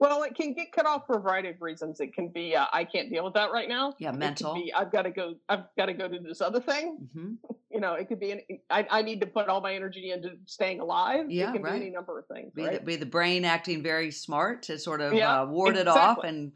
[0.00, 2.00] Well, it can get cut off for a variety of reasons.
[2.00, 3.94] It can be uh, I can't deal with that right now.
[3.98, 4.54] Yeah, It could mental.
[4.54, 5.36] be I've got to go.
[5.48, 7.08] I've got to go do this other thing.
[7.12, 7.34] hmm
[7.70, 8.30] You know, it could be.
[8.30, 11.28] An, I, I need to put all my energy into staying alive.
[11.28, 11.72] Yeah, it can right.
[11.72, 12.52] be any number of things.
[12.54, 12.78] Be, right?
[12.78, 16.18] the, be the brain acting very smart to sort of Yeah, uh, ward it off
[16.22, 16.52] and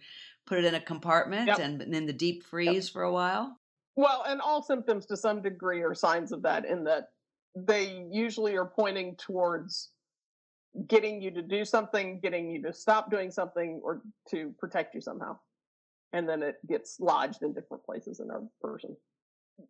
[0.46, 1.58] put it in a compartment Yep.
[1.58, 3.58] and in the deep freeze for a while.
[3.96, 6.64] Well, and all symptoms to some degree are signs of that.
[6.64, 7.10] In that
[7.56, 9.90] they usually are pointing towards
[10.86, 15.00] getting you to do something, getting you to stop doing something, or to protect you
[15.00, 15.36] somehow.
[16.12, 18.96] And then it gets lodged in different places in our person.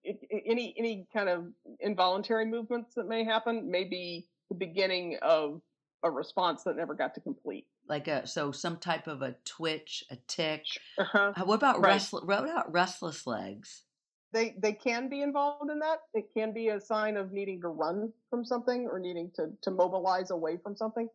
[0.04, 1.46] It, it- any any kind of
[1.80, 5.60] involuntary movements that may happen may be the beginning of
[6.04, 7.66] a response that never got to complete.
[7.88, 10.64] Like a so some type of a twitch, a tick.
[10.98, 11.32] Uh-huh.
[11.34, 11.94] Uh, What about Right.
[11.94, 12.24] restless?
[12.24, 13.84] What about restless legs?
[14.32, 16.00] They they can be involved in that.
[16.14, 19.70] It can be a sign of needing to run from something or needing to to
[19.70, 21.08] mobilize away from something.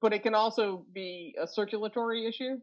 [0.00, 2.58] But it can also be a circulatory issue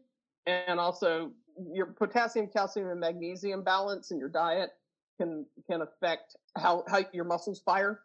[0.46, 1.32] and also
[1.72, 4.70] your potassium, calcium, and magnesium balance in your diet
[5.18, 8.00] can can affect how how your muscles fire.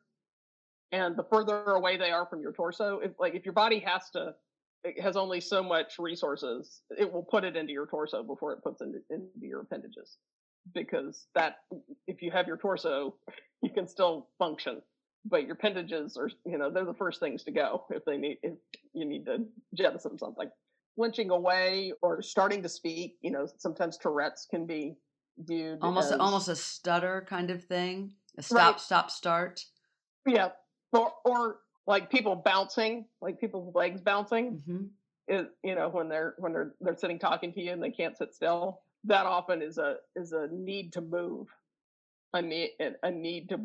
[0.91, 4.09] And the further away they are from your torso, if like if your body has
[4.11, 4.35] to
[4.83, 8.61] it has only so much resources, it will put it into your torso before it
[8.61, 10.17] puts into, into your appendages
[10.73, 11.57] because that
[12.07, 13.15] if you have your torso
[13.61, 14.81] you can still function
[15.25, 18.37] but your appendages are you know they're the first things to go if they need
[18.43, 18.53] if
[18.93, 19.37] you need to
[19.75, 20.49] jettison something
[20.95, 24.95] flinching away or starting to speak you know sometimes tourette's can be
[25.37, 28.13] viewed Almost as, almost a stutter kind of thing.
[28.37, 28.79] A stop, Right.
[28.79, 29.65] stop, start.
[30.25, 30.49] yeah
[30.93, 34.85] or or like people bouncing like people's legs bouncing hmm
[35.27, 38.17] is you know when they're when they're they're sitting talking to you and they can't
[38.17, 41.47] sit still that often is a is a need to move
[42.33, 42.71] a need
[43.03, 43.59] a need to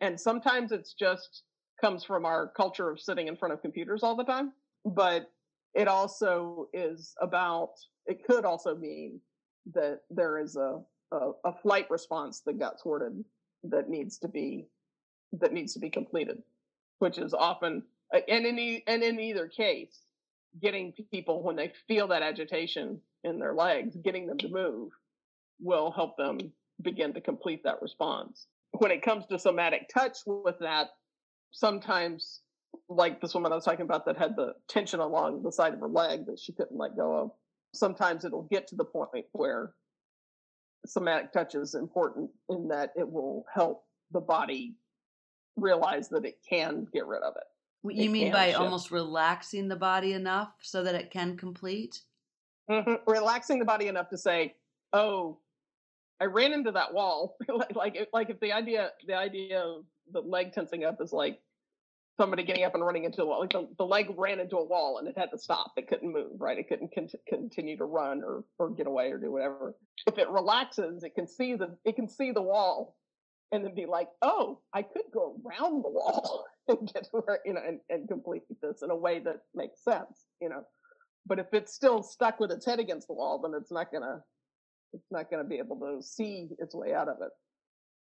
[0.00, 1.42] and sometimes it's just
[1.80, 4.52] comes from our culture of sitting in front of computers all the time
[4.84, 5.30] but
[5.74, 7.72] it also is about
[8.06, 9.20] it could also mean
[9.72, 10.80] that there is a
[11.12, 13.24] a, a flight response that got thwarted
[13.64, 14.66] that needs to be
[15.32, 16.42] that needs to be completed,
[16.98, 20.00] which is often and in and in either case,
[20.60, 24.90] getting people when they feel that agitation in their legs, getting them to move
[25.60, 26.38] will help them
[26.82, 28.46] begin to complete that response.
[28.72, 30.88] When it comes to somatic touch with that,
[31.50, 32.40] sometimes
[32.88, 35.80] like this woman I was talking about that had the tension along the side of
[35.80, 37.30] her leg that she couldn't let go of.
[37.74, 39.74] Sometimes it'll get to the point where
[40.86, 44.76] somatic touch is important in that it will help the body
[45.56, 47.44] realize that it can get rid of it.
[47.82, 48.60] What you It mean by shift.
[48.60, 52.00] almost relaxing the body enough so that it can complete?
[52.68, 53.00] Mhm.
[53.06, 54.56] Relaxing the body enough to say,
[54.92, 55.40] "Oh,
[56.20, 59.86] I ran into that wall." like, like, if- like if the idea, the idea of
[60.12, 61.40] the leg tensing up is like
[62.16, 63.40] somebody getting up and running into the wall.
[63.40, 65.72] Like the, the leg ran into a wall and it had to stop.
[65.76, 66.40] It couldn't move.
[66.40, 66.58] Right?
[66.58, 69.76] It couldn't con- continue to run or or get away or do whatever.
[70.06, 72.96] If it relaxes, it can see the it can see the wall
[73.52, 77.40] and then be like, "Oh, I could go around the wall and get to where
[77.44, 80.64] you know and, and complete this in a way that makes sense." You know.
[81.26, 84.24] But if it's still stuck with its head against the wall, then it's not gonna
[84.92, 87.32] it's not gonna be able to see its way out of it.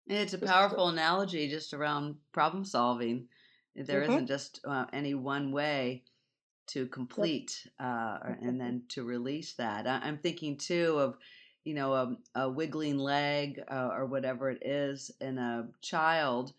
[0.08, 3.28] And it's a Just powerful analogy just around problem solving.
[3.74, 4.08] There Mhm.
[4.08, 6.04] not just uh, any one way
[6.68, 9.86] to complete uh, and then to release that.
[9.86, 11.18] I, I'm thinking too of,
[11.64, 16.54] you know, a, a wiggling leg uh, or whatever it is in a child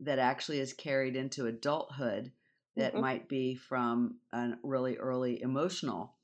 [0.00, 2.32] that actually is carried into adulthood
[2.76, 3.00] that Mhm.
[3.00, 6.16] might be from a really early emotional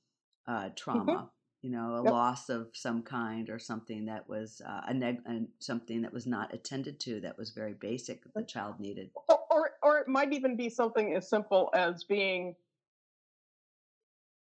[0.47, 1.31] uh, trauma.
[1.63, 2.13] You know, a Yep.
[2.13, 6.27] loss of some kind or something that was uh, a neg- and something that was
[6.27, 9.11] not attended to that was very basic that the child needed.
[9.29, 12.57] Or, or or it might even be something as simple as being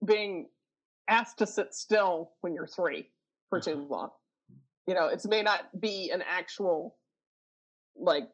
[0.05, 0.49] being
[1.09, 3.11] asked to sit still when you're three
[3.51, 4.11] for too long.
[4.87, 6.97] You know, it may not be an actual
[7.97, 8.31] like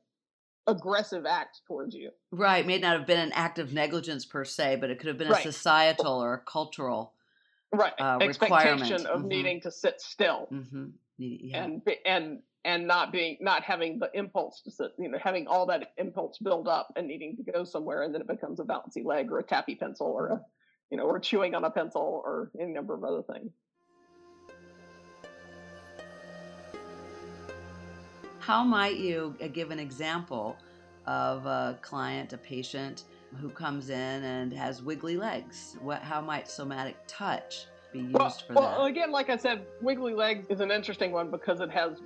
[0.66, 2.10] aggressive act towards you.
[2.30, 5.18] Right, may not have been an act of negligence per se, but it could have
[5.18, 7.12] been a societal or a cultural.
[7.72, 7.92] Right.
[7.98, 9.06] Uh, Expectation requirement.
[9.06, 9.28] of Mhm.
[9.28, 10.46] needing to sit still.
[10.46, 10.86] hmm
[11.18, 11.64] Yeah.
[11.64, 15.64] and and and not being not having the impulse to sit you know having all
[15.66, 19.02] that impulse build up and needing to go somewhere and then it becomes a bouncy
[19.04, 20.44] leg or a tappy pencil or a
[20.90, 23.50] you know or chewing on a pencil or any number of other things
[28.46, 30.56] How might you uh, give an example
[31.04, 33.02] of a client, a patient
[33.40, 35.76] who comes in and has wiggly legs?
[35.82, 36.00] What?
[36.00, 38.90] How might somatic touch be used well, for well that?
[38.90, 42.02] again like i said wiggly legs is an interesting one because it has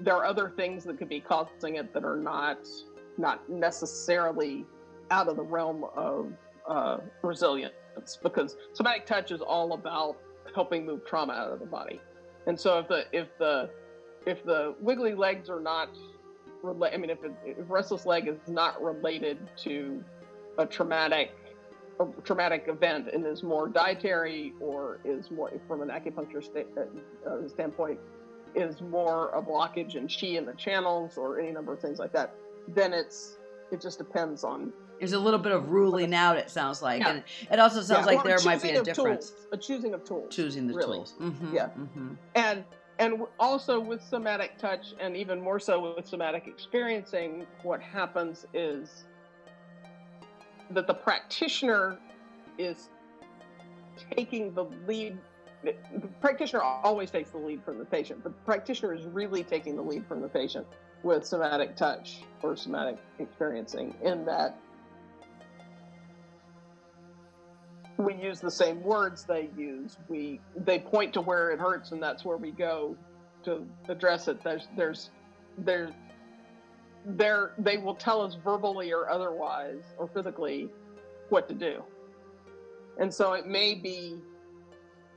[0.00, 2.58] there are other things that could be causing it that are not
[3.18, 4.64] not necessarily
[5.10, 6.32] out of the realm of
[6.68, 7.74] uh, resilience
[8.22, 10.16] because somatic touch is all about
[10.54, 12.00] helping move trauma out of the body
[12.46, 13.68] and so if the if the
[14.26, 15.90] if the wiggly legs are not
[16.62, 20.02] rela- i mean if, it, if restless leg is not related to
[20.58, 21.30] a traumatic
[22.00, 27.30] a traumatic event and is more dietary or is more from an acupuncture sta- uh,
[27.30, 27.98] uh, standpoint
[28.54, 32.12] is more a blockage in chi in the channels or any number of things like
[32.12, 32.34] that
[32.68, 33.36] then it's
[33.72, 36.36] it just depends on There's a little bit of ruling out.
[36.36, 37.08] It sounds like, Yeah.
[37.10, 39.30] and it also sounds Yeah, like or there might be a difference.
[39.30, 40.98] tools, a choosing of tools Choosing the really.
[40.98, 41.14] tools.
[41.18, 41.68] hmm Yeah.
[41.70, 42.64] hmm and
[42.98, 49.04] and also with somatic touch and even more so with somatic experiencing what happens is
[50.70, 51.98] that the practitioner
[52.58, 52.88] is
[54.16, 55.18] taking the lead
[55.64, 58.22] the practitioner always takes the lead from the patient.
[58.22, 60.66] But the practitioner is really taking the lead from the patient
[61.02, 64.58] with somatic touch or somatic experiencing in that
[67.96, 69.96] we use the same words they use.
[70.08, 72.96] We they point to where it hurts, and that's where we go
[73.44, 74.42] to address it.
[74.42, 75.10] There's there's
[75.58, 75.92] there's
[77.06, 80.68] there they will tell us verbally or otherwise or physically
[81.28, 81.82] what to do,
[82.98, 84.16] and so it may be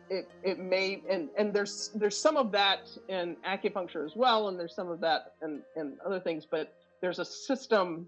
[0.09, 4.59] it it may and and there's there's some of that in acupuncture as well, and
[4.59, 8.07] there's some of that in in other things, but there's a system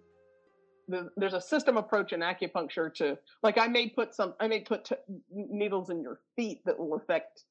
[0.89, 4.61] the- there's a system approach in acupuncture to like i may put some i may
[4.61, 4.95] put t-
[5.31, 7.43] needles in your feet that will affect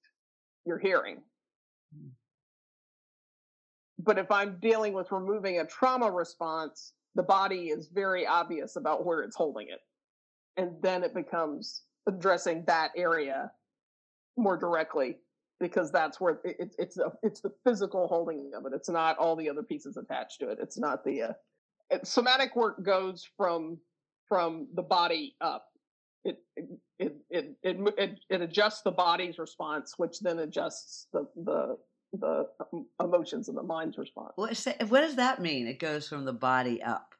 [0.66, 1.22] your hearing.
[3.98, 9.04] But if i'm dealing with removing a trauma response the body is very obvious about
[9.04, 9.80] where it's holding it.
[10.56, 13.50] And then it becomes addressing that area
[14.36, 15.16] more directly
[15.58, 18.72] because that's where it, it's it's the it's the physical holding of it.
[18.72, 20.58] It's not all the other pieces attached to it.
[20.62, 21.36] It's not the uh, it,
[22.02, 23.78] somatic work goes from
[24.28, 25.66] from the body up.
[26.24, 31.26] It it it it it, it, it adjusts the body's response, which then adjusts the
[31.36, 31.78] the
[32.14, 34.32] the um, emotions and the mind's response.
[34.36, 35.66] What, is that- what does that mean?
[35.66, 37.14] It goes from the body up.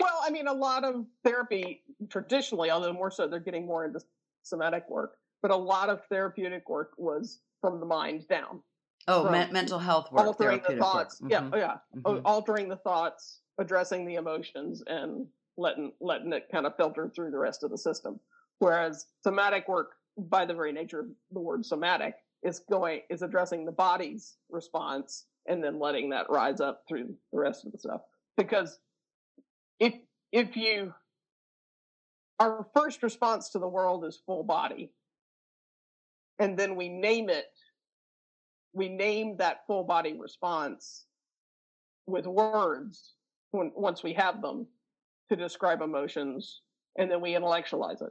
[0.00, 4.00] Well, I mean, a lot of therapy traditionally, although more so they're getting more into
[4.42, 8.62] somatic work, but a lot of therapeutic work was from the mind down.
[9.06, 10.80] Oh, men- mental health work, altering the work.
[10.80, 11.20] thoughts.
[11.28, 11.76] Yeah, Mhm, oh, yeah.
[12.06, 12.22] Oh, mhm.
[12.24, 17.38] altering the thoughts, addressing the emotions, and letting letting it kind of filter through the
[17.38, 18.18] rest of the system.
[18.58, 23.64] Whereas somatic work, by the very nature of the word somatic, is going is addressing
[23.64, 28.00] the body's response and then letting that rise up through the rest of the stuff.
[28.36, 28.80] Because
[29.78, 29.94] if
[30.32, 30.92] if you
[32.40, 34.90] our first response to the world is full body,
[36.38, 37.46] and then we name it
[38.72, 41.04] we name that full body response
[42.06, 43.14] with words
[43.50, 44.66] when, once we have them
[45.28, 46.60] to describe emotions
[46.96, 48.10] and then we intellectualize it.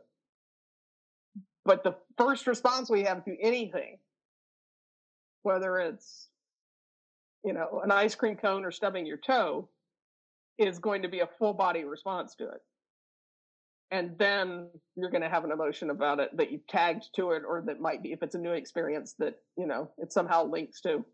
[1.65, 3.97] But the first response we have to anything
[5.43, 6.27] whether it's
[7.43, 9.69] you know an ice cream cone or stubbing your toe
[10.57, 12.61] is going to be a full body response to it.
[13.91, 17.43] And then you're going to have an emotion about it that you've tagged to it
[17.47, 20.81] or that might be if it's a new experience that you know it somehow links
[20.81, 21.05] to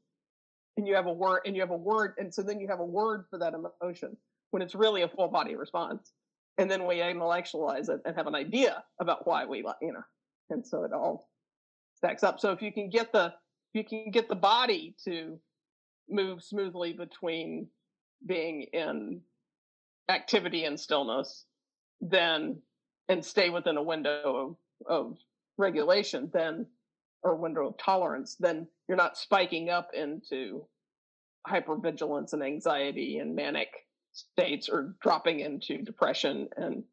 [0.78, 2.80] and you have a word and you have a word and so then you have
[2.80, 4.16] a word for that emotion
[4.52, 6.12] when it's really a full body response.
[6.58, 10.04] And then we intellectualize it and have an idea about why we like you know
[10.50, 11.30] and so it all
[11.96, 12.40] stacks up.
[12.40, 13.34] So if you can get the
[13.74, 15.40] you can get the body to
[16.10, 17.68] move smoothly between
[18.26, 19.22] being in
[20.10, 21.46] activity and stillness
[22.02, 22.62] then
[23.10, 24.58] and stay within a window
[24.88, 25.18] of, of
[25.58, 26.66] regulation then
[27.26, 30.66] or window of tolerance then you're not spiking up into
[31.50, 33.68] hypervigilance and anxiety and manic
[34.14, 36.84] states or dropping into depression and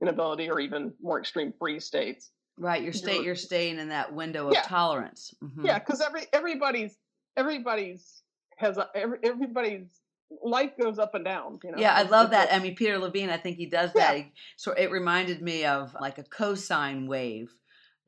[0.00, 4.12] inability or even more extreme freeze states Right, your state, You're- you're staying in that
[4.12, 4.62] window of Yeah.
[4.62, 5.32] tolerance.
[5.42, 5.64] Mhm.
[5.66, 6.98] yeah because every everybody's
[7.36, 8.22] everybody's
[8.58, 9.88] has a, every, everybody's
[10.42, 12.52] life goes up and down you know Yeah, I love that.
[12.52, 14.12] I mean, Peter Levine, I think he does Yeah.
[14.12, 14.16] that.
[14.18, 17.50] He, so it reminded me of like a cosine wave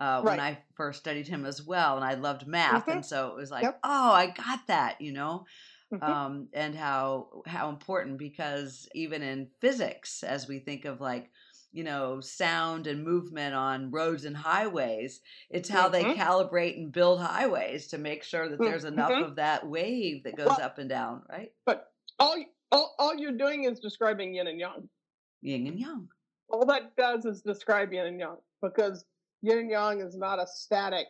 [0.01, 2.93] uh, when I first studied him as well, and I loved math, Mhm.
[2.95, 3.81] and so it was like, Yep.
[3.85, 5.47] oh, I got that, you know,
[5.93, 6.03] Mhm.
[6.03, 11.31] um, and how how important because even in physics, as we think of like
[11.73, 16.15] you know sound and movement on roads and highways, it's how they Mhm.
[16.15, 19.25] calibrate and build highways to make sure that there's enough Mhm.
[19.25, 21.53] of that wave that goes Well- up and down, right?
[22.21, 22.37] all,
[22.73, 24.89] all all you're doing is describing yin and yang
[25.43, 26.09] Yin and yang.
[26.49, 29.05] all that does is describe yin and yang because
[29.45, 31.07] yin and yang is not a static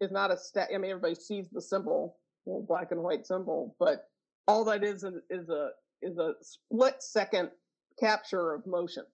[0.00, 3.74] is not a stat i mean everybody sees the symbol little black and white symbol
[3.78, 4.08] but
[4.48, 5.70] all that is is a
[6.02, 7.50] is a split second
[7.98, 9.04] capture of motion.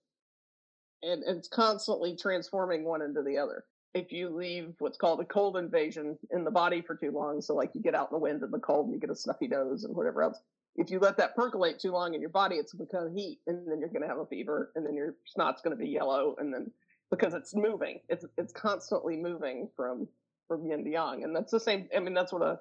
[1.02, 3.64] And it's constantly transforming one into the other.
[3.94, 7.54] If you leave what's called a cold invasion in the body for too long so
[7.54, 9.48] like you get out in the wind and the cold and you get a stuffy
[9.48, 10.40] nose and whatever else
[10.76, 13.80] if you let that percolate too long in your body, it's become heat, and then
[13.80, 16.52] you're going to have a fever, and then your snot's going to be yellow, and
[16.52, 16.70] then
[17.10, 20.08] because it's moving, it's it's constantly moving from
[20.48, 21.88] from yin to yang, and that's the same.
[21.94, 22.60] I mean, that's what a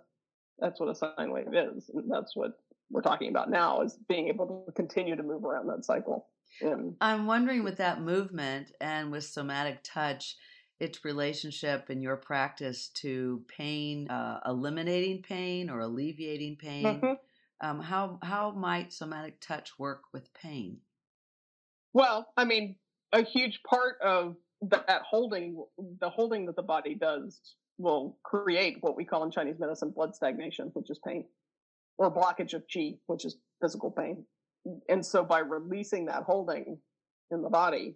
[0.60, 2.60] that's what a sine wave is, and that's what
[2.91, 6.29] we're talking about now is being able to continue to move around that cycle.
[6.62, 10.38] And I'm wondering with that movement and with somatic touch,
[10.79, 17.12] its relationship in your practice to pain, uh, eliminating pain or alleviating pain.
[17.12, 17.19] Mhm.
[17.62, 20.81] Um, how how might somatic touch work with pain?
[21.93, 22.77] Well, I mean,
[23.15, 25.63] a huge part of that holding,
[25.99, 27.39] the holding that the body does,
[27.78, 31.25] will create what we call in Chinese medicine blood stagnation, which is pain,
[31.97, 34.25] or blockage of qi, which is physical pain.
[34.89, 36.78] And so, by releasing that holding
[37.32, 37.95] in the body,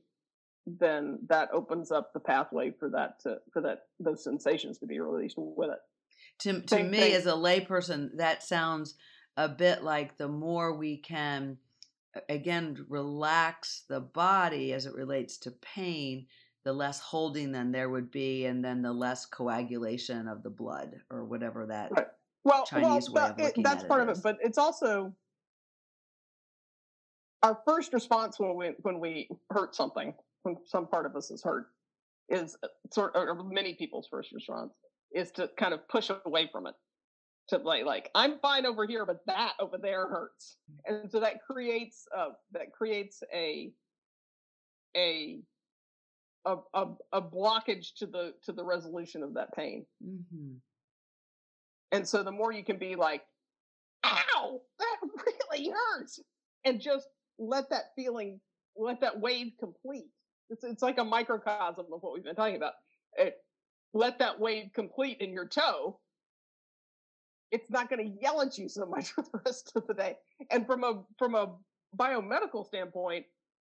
[0.66, 5.00] then that opens up the pathway for that to for that those sensations to be
[5.00, 5.80] released with it.
[6.42, 7.14] To to Same me thing.
[7.14, 8.96] as a layperson, that sounds
[9.38, 11.58] a bit like the more we can
[12.28, 16.28] again relax the body as it relates to pain,
[16.64, 20.96] the less holding then there would be, and then the less coagulation of the blood
[21.10, 21.92] or whatever that.
[21.92, 22.08] Right.
[22.44, 25.14] Well, Chinese way of it- that's at it part of it, but it's also
[27.44, 31.44] our first response when we when we hurt something, when some part of us is
[31.44, 31.68] hurt,
[32.30, 34.74] is uh, sort or many people's first response
[35.14, 36.76] is to kind of push away from it,
[37.50, 41.44] to like like I'm fine over here, but that over there hurts, and so that
[41.44, 43.72] creates uh that creates a
[44.96, 45.40] a
[46.46, 49.86] a, a, a blockage to the to the resolution of that pain.
[50.04, 50.56] hmm
[51.92, 53.24] And so the more you can be like,
[54.06, 54.98] ow, that
[55.52, 56.20] really hurts.
[56.66, 58.40] And just let that feeling,
[58.78, 60.10] let that wave complete.
[60.50, 62.74] It's, it's like a microcosm of what we've been talking about.
[63.18, 63.36] It,
[63.94, 66.00] let that wave complete in your toe.
[67.52, 70.18] It's not going to yell at you so much for the rest of the day.
[70.52, 71.56] And from a from a
[71.98, 73.26] biomedical standpoint,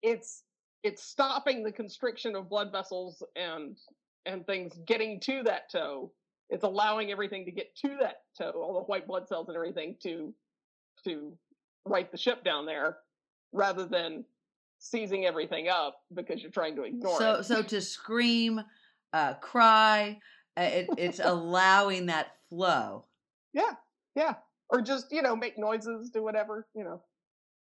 [0.02, 0.44] it's
[0.84, 3.78] it's stopping the constriction of blood vessels and
[4.26, 6.12] and things getting to that toe.
[6.50, 9.96] It's allowing everything to get to that toe, all the white blood cells and everything
[10.04, 10.34] to
[11.06, 11.34] to
[11.86, 12.98] right the ship down there,
[13.54, 14.26] rather than
[14.80, 17.44] seizing everything up because you're trying to ignore so, it.
[17.44, 18.62] So to scream,
[19.14, 20.20] uh, cry,
[20.58, 23.06] uh, it, it's allowing that flow.
[23.54, 23.74] Yeah,
[24.16, 24.36] yeah,
[24.70, 27.02] or just you know make noises, do whatever you know,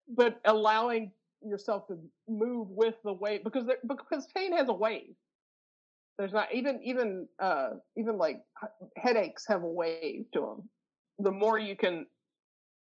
[0.08, 1.12] but allowing
[1.44, 5.16] yourself to move with the wave because there, because pain has a wave.
[6.18, 8.42] There's not even even uh even like
[8.98, 10.70] headaches have a wave to them.
[11.20, 12.06] The more you can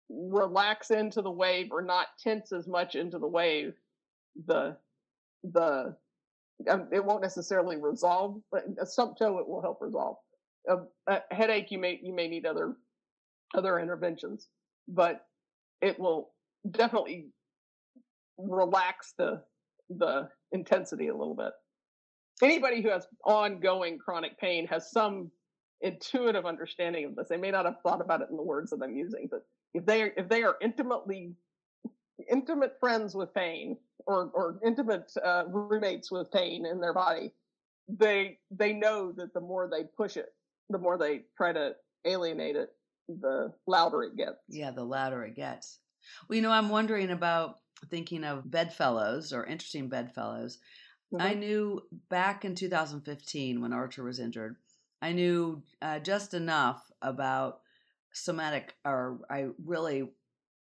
[0.10, 3.74] relax into the wave or not tense as much into the wave,
[4.48, 4.78] the
[5.44, 5.96] the
[6.70, 10.18] um, it won't necessarily resolve, but a stump toe it will help resolve.
[10.70, 10.78] A,
[11.08, 12.76] a headache you may you may need other
[13.56, 14.48] other interventions,
[14.88, 15.26] but
[15.82, 16.32] it will
[16.70, 17.30] definitely
[18.38, 19.42] relax the
[19.90, 21.52] the intensity a little bit.
[22.42, 25.32] Anybody who has ongoing chronic pain has some
[25.82, 27.28] intuitive understanding of this.
[27.30, 29.86] They may not have thought about it in the words that I'm using, but if
[29.86, 31.34] they are, if they are intimately
[32.30, 37.32] intimate friends with pain or or intimate uh, roommates with pain in their body,
[37.88, 40.30] they they know that the more they push it,
[40.70, 41.76] the more they try to
[42.06, 42.70] alienate it,
[43.08, 44.38] the louder it gets.
[44.50, 45.80] Yeah, the louder it gets.
[46.28, 50.60] Well, you know, I'm wondering about thinking of bedfellows or interesting bedfellows.
[51.14, 51.26] Mm-hmm.
[51.26, 54.56] I knew back in 2015 when Archer was injured,
[55.02, 57.62] I knew uh, just enough about
[58.14, 60.10] somatic, or I really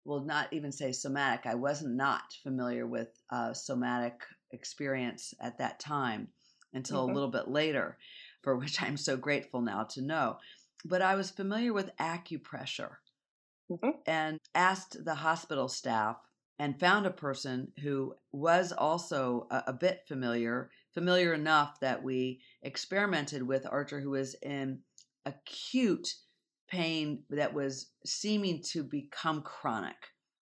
[0.05, 1.47] will not even say somatic.
[1.47, 6.29] I wasn't not familiar with uh, somatic experience at that time
[6.73, 7.11] until mm-hmm.
[7.11, 7.99] a little bit later,
[8.43, 10.39] for which I'm so grateful now to know.
[10.85, 12.97] But I was familiar with acupressure
[13.71, 13.91] mm-hmm.
[14.07, 16.17] and asked the hospital staff
[16.59, 22.41] and found a person who was also a, a, bit familiar, familiar enough that we
[22.63, 24.81] experimented with Archer, who was in
[25.27, 26.15] acute
[26.69, 29.97] pain that was seeming to become chronic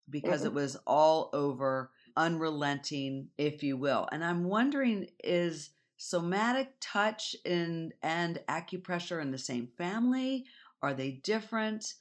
[0.09, 0.47] because mm-hmm.
[0.47, 4.07] it was all over, unrelenting, if you will.
[4.11, 10.45] And I'm wondering is somatic touch and and acupressure in the same family?
[10.81, 11.95] Are they different?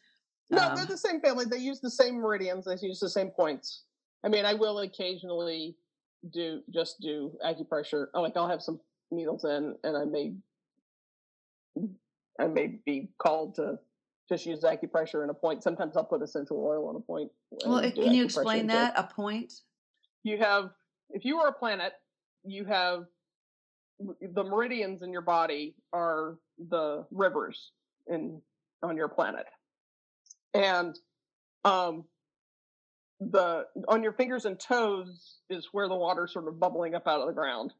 [0.51, 1.47] No, um, they're the same family.
[1.47, 2.67] They use the same meridians.
[2.67, 3.83] They use the same points.
[4.25, 5.77] I mean, I will occasionally
[6.33, 8.09] do just do acupressure.
[8.15, 8.81] Oh, like I'll have some
[9.11, 10.35] needles in, and I may
[12.39, 13.79] I may be called to
[14.29, 15.63] just use acupressure in a point.
[15.63, 17.31] Sometimes I'll put essential oil on a point.
[17.65, 18.93] Well, can you explain that?
[18.97, 19.61] A point?
[20.25, 20.71] You have,
[21.11, 21.93] if you are a planet,
[22.45, 23.07] you have
[23.99, 26.37] the meridians in your body are
[26.71, 27.73] the rivers
[28.07, 28.41] in
[28.83, 29.47] on your planet,
[30.55, 30.99] and
[31.65, 32.05] um,
[33.21, 37.21] the on your fingers and toes is where the water's sort of bubbling up out
[37.21, 37.73] of the ground,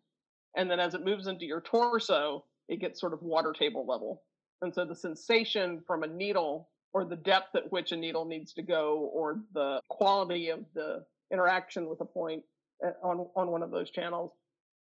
[0.57, 4.23] and then as it moves into your torso, it gets sort of water table level.
[4.63, 8.55] And so the sensation from a needle or the depth at which a needle needs
[8.55, 12.43] to go or the quality of the interaction with a point
[12.83, 14.33] eh, on, on one of those channels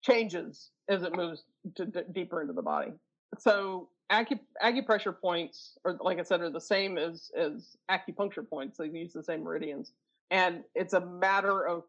[0.02, 1.44] changes as it moves
[1.76, 2.92] to d- deeper into the body.
[3.38, 8.78] So acu- acupressure points, or like I said, are the same as, as acupuncture points.
[8.78, 9.92] They use the same meridians.
[10.30, 11.84] And it's a matter of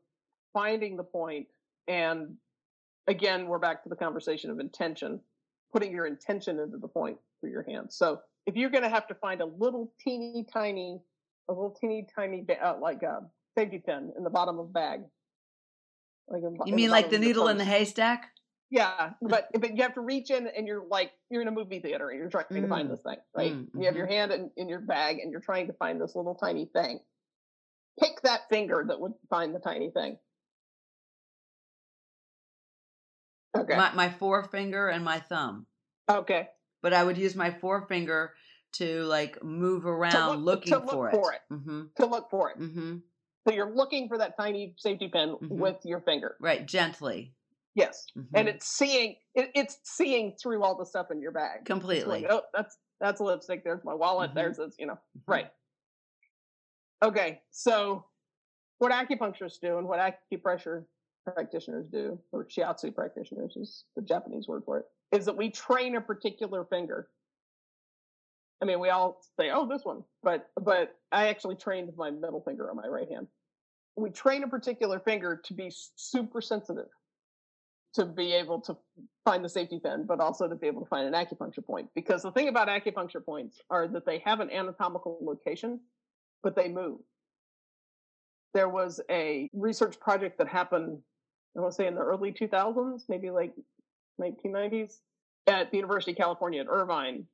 [0.53, 1.47] finding the point.
[1.87, 2.37] and
[3.07, 5.19] again, we're back to the conversation of intention,
[5.71, 7.95] putting your intention into the point for your hands.
[7.95, 11.01] So if you're going to have to find a little teeny tiny,
[11.49, 13.21] a little teeny tiny, uh, like a
[13.57, 15.01] safety pin in the bottom of a bag.
[16.27, 18.31] Like in, you mean like the needle in the haystack?
[18.69, 21.79] Yeah, but but you have to reach in and you're like you're in a movie
[21.79, 22.61] theater and you're trying mm.
[22.61, 23.53] to find mm, this thing, right?
[23.53, 23.79] Mm-hmm.
[23.79, 24.13] You have your mm-hmm.
[24.13, 26.99] hand in, in your bag and you're trying to find this little tiny thing.
[27.99, 30.17] Pick that finger that would find the tiny thing.
[33.55, 33.75] Okay.
[33.75, 35.67] My, my forefinger and my thumb.
[36.09, 36.47] Okay
[36.83, 38.33] but I would use my forefinger
[38.73, 41.39] to like move around look, looking look for, for it.
[41.49, 41.53] it.
[41.53, 41.81] Mm-hmm.
[41.97, 42.59] To look for it.
[42.59, 42.97] Mm-hmm.
[43.47, 45.57] So you're looking for that tiny safety pin mm-hmm.
[45.57, 46.35] with your finger.
[46.39, 47.33] Right, gently.
[47.75, 48.47] Yes, and mm-hmm.
[48.47, 52.21] it's seeing it, it's seeing through all the stuff in your bag completely.
[52.21, 53.63] Like, oh, that's that's lipstick.
[53.63, 54.29] There's my wallet.
[54.29, 54.37] Mm-hmm.
[54.37, 54.75] There's this.
[54.77, 55.31] You know, mm-hmm.
[55.31, 55.47] right.
[57.03, 58.05] Okay, so
[58.77, 60.85] what acupuncturists do and what acupressure
[61.25, 65.95] practitioners do, or shiatsu practitioners is the Japanese word for it, is that we train
[65.95, 67.07] a particular finger.
[68.63, 72.39] I mean, we all say, "Oh, this one," but but I actually trained my middle
[72.39, 73.27] finger on my right hand.
[73.97, 76.87] We train a particular finger to be super sensitive,
[77.95, 78.77] to be able to
[79.25, 81.89] find the safety pin, but also to be able to find an acupuncture point.
[81.93, 85.81] Because the thing about acupuncture points are that they have an anatomical location,
[86.41, 87.01] but they move.
[88.53, 90.99] There was a research project that happened
[91.57, 93.53] I want to say in the early 2000s, maybe like
[94.19, 95.01] 1990s,
[95.47, 97.27] at the University of California at Irvine,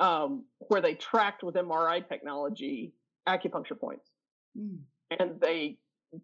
[0.00, 2.94] um, where they tracked with MRI technology
[3.28, 4.10] acupuncture points,
[4.56, 4.80] Mm.
[5.18, 5.78] and they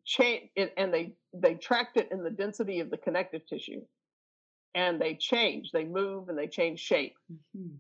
[0.05, 3.83] change it, and they they tracked it in the density of the connective tissue,
[4.75, 7.17] and they change, they move, and they change shape
[7.57, 7.79] Mhm.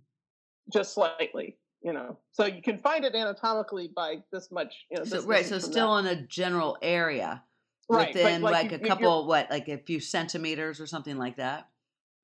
[0.72, 1.59] just slightly.
[1.82, 4.86] You know, so you can find it anatomically by this much.
[4.90, 5.45] You know, So, right.
[5.45, 6.11] So still that.
[6.11, 7.45] in a general area
[7.90, 11.68] right, within like, you- a couple, what, like a few centimeters or something like that.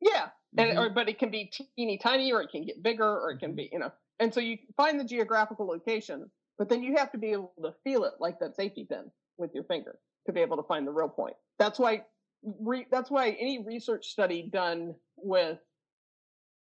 [0.00, 0.78] Yeah, and Mhm.
[0.78, 1.46] or but it can be
[1.76, 3.92] teeny tiny, or it can get bigger, or it can be you know.
[4.18, 7.74] And so you find the geographical location, but then you have to be able to
[7.84, 10.92] feel it like that safety pin with your finger to be able to find the
[10.92, 11.36] real point.
[11.58, 12.06] That's why
[12.42, 15.58] re, that's why any research study done with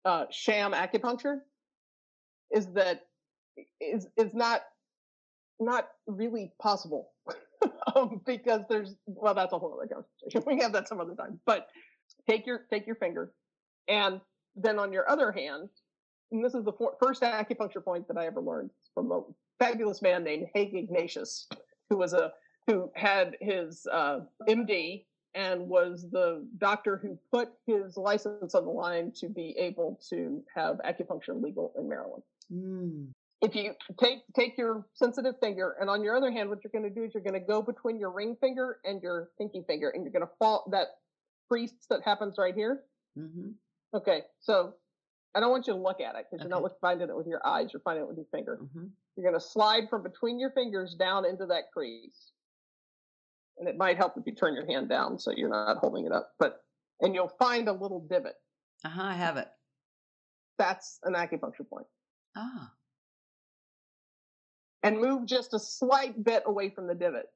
[0.04, 1.40] uh, sham acupuncture
[2.50, 3.08] is that
[3.80, 4.62] is is not
[5.60, 7.12] not really possible
[7.96, 10.42] um, because there's well that's a whole other conversation.
[10.46, 11.40] We can have that some other time.
[11.46, 11.68] But
[12.28, 13.32] take your take your finger,
[13.88, 14.20] and
[14.56, 15.68] then on your other hand,
[16.32, 19.22] and this is the for, first acupuncture point that I ever learned from a
[19.58, 21.48] fabulous man named Haig Ignatius,
[21.90, 22.32] who was a
[22.66, 28.70] who had his uh, MD and was the doctor who put his license on the
[28.70, 33.08] line to be able to have acupuncture legal in Maryland Mm.
[33.42, 36.82] if you take take your sensitive finger and on your other hand what you're going
[36.82, 39.90] to do is you're going to go between your ring finger and your pinky finger
[39.90, 40.86] and you're going to fall that
[41.46, 42.84] crease that happens right here
[43.14, 43.50] hmm
[43.94, 44.74] okay so
[45.34, 46.64] i don't want you to look at it because you're not Okay.
[46.64, 48.86] look, finding it with your eyes you're finding it with your finger hmm
[49.16, 52.30] you're going to slide from between your fingers down into that crease
[53.58, 56.12] and it might help if you turn your hand down so you're not holding it
[56.12, 56.60] up but
[57.00, 58.34] and you'll find a little divot
[58.84, 59.02] Uh huh.
[59.02, 59.48] I have it.
[60.58, 61.86] that's an acupuncture point
[62.36, 62.70] Ah.
[64.84, 67.26] and move just a slight bit away from the divot.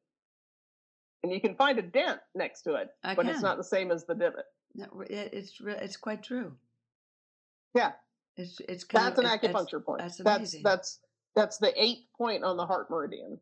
[1.25, 3.91] And you can find a dent next to it, I but it's not the same
[3.93, 4.45] as the divot.
[4.75, 6.53] No, re- it- it's it's quite true.
[7.75, 7.93] Yeah.
[8.37, 10.01] It's it's kind That's of, an acupuncture point.
[10.01, 10.63] that's that's amazing.
[10.63, 11.01] that's
[11.35, 13.39] that's the eighth point on the heart meridian.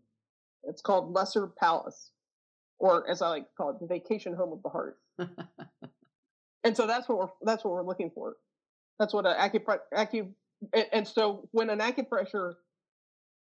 [0.64, 2.11] It's called Lesser Palace,
[2.78, 4.99] or as I like to call it, the vacation home of the heart.
[6.64, 8.37] and so that's what we're that's what we're looking for.
[8.99, 10.28] That's what an acupressure acu
[10.72, 12.55] and, and so when an acupressure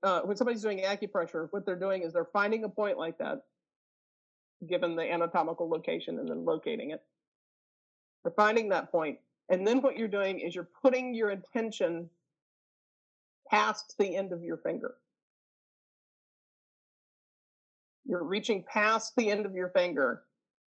[0.03, 3.43] uh, when somebody's doing acupressure, what they're doing is they're finding a point like that,
[4.69, 7.03] given the anatomical location, and then locating it.
[8.25, 9.19] They're finding that point,
[9.51, 12.09] and then what you're doing is you're putting your intention
[13.51, 14.95] past the end of your finger.
[18.07, 20.23] You're reaching past the end of your finger.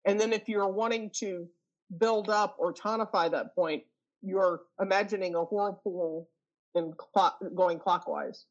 [0.06, 1.48] And then if you're wanting to
[1.98, 3.84] build up or tonify that point,
[4.22, 6.30] you're imagining a whirlpool
[6.76, 8.46] in clock, going clockwise.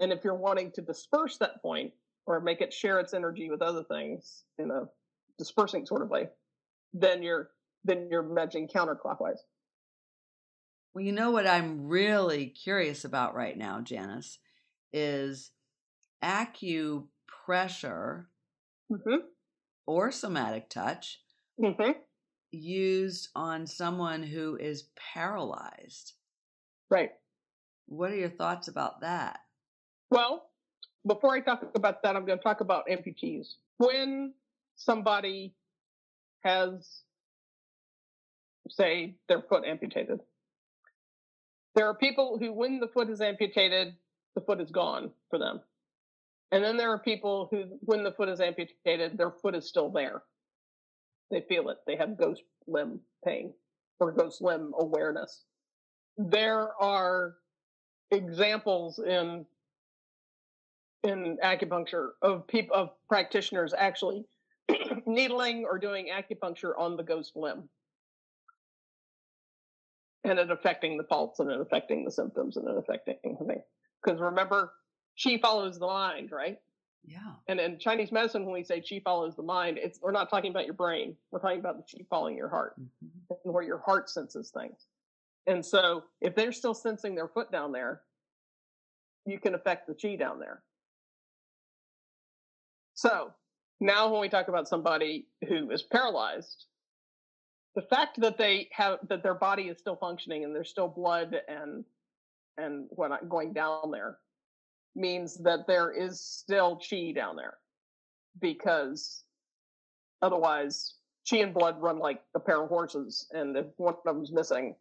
[0.00, 1.92] And if you're wanting to disperse that point
[2.26, 4.82] or make it share its energy with other things in a
[5.38, 6.28] dispersing sort of way,
[6.92, 7.50] then you're
[7.86, 9.38] then you're imagining counterclockwise.
[10.94, 14.38] Well, you know what I'm really curious about right now, Janice,
[14.92, 15.50] is
[16.22, 18.26] acupressure
[18.90, 19.26] Mm-hmm.
[19.86, 21.20] or somatic touch
[21.60, 21.92] Mm-hmm.
[22.52, 26.12] used on someone who is paralyzed.
[26.90, 27.10] Right.
[27.86, 29.40] What are your thoughts about that?
[30.10, 30.48] Well,
[31.06, 33.54] before I talk about that, I'm going to talk about amputees.
[33.78, 34.34] When
[34.76, 35.54] somebody
[36.44, 37.00] has,
[38.68, 40.20] say, their foot amputated,
[41.74, 43.94] there are people who, when the foot is amputated,
[44.34, 45.60] the foot is gone for them.
[46.50, 49.90] And then there are people who, when the foot is amputated, their foot is still
[49.90, 50.22] there.
[51.30, 51.78] They feel it.
[51.86, 53.52] They have ghost limb pain
[54.00, 55.44] or ghost limb awareness.
[56.16, 57.34] There are
[58.10, 59.44] examples in
[61.02, 64.24] in acupuncture of people of practitioners actually
[65.06, 67.68] needling or doing acupuncture on the ghost limb
[70.24, 73.62] and it affecting the pulse and it affecting the symptoms and it affecting everything
[74.04, 74.72] because remember
[75.22, 76.58] chi follows the mind right
[77.04, 77.34] Yeah.
[77.48, 80.50] and in chinese medicine when we say chi follows the mind it's we're not talking
[80.50, 82.88] about your brain we're talking about the chi following your heart Mhm.
[83.44, 84.86] and where your heart senses things.
[85.48, 88.02] And so if they're still sensing their foot down there,
[89.26, 90.64] you can affect the chi down there.
[92.94, 93.32] So
[93.80, 96.66] now when we talk about somebody who is paralyzed,
[97.76, 101.36] the fact that they have that their body is still functioning and there's still blood
[101.46, 101.84] and
[102.58, 104.16] and whatnot going down there
[104.96, 107.58] means that there is still chi down there
[108.40, 109.24] because
[110.22, 110.94] otherwise
[111.28, 114.74] chi and blood run like a pair of horses and if one of them's missing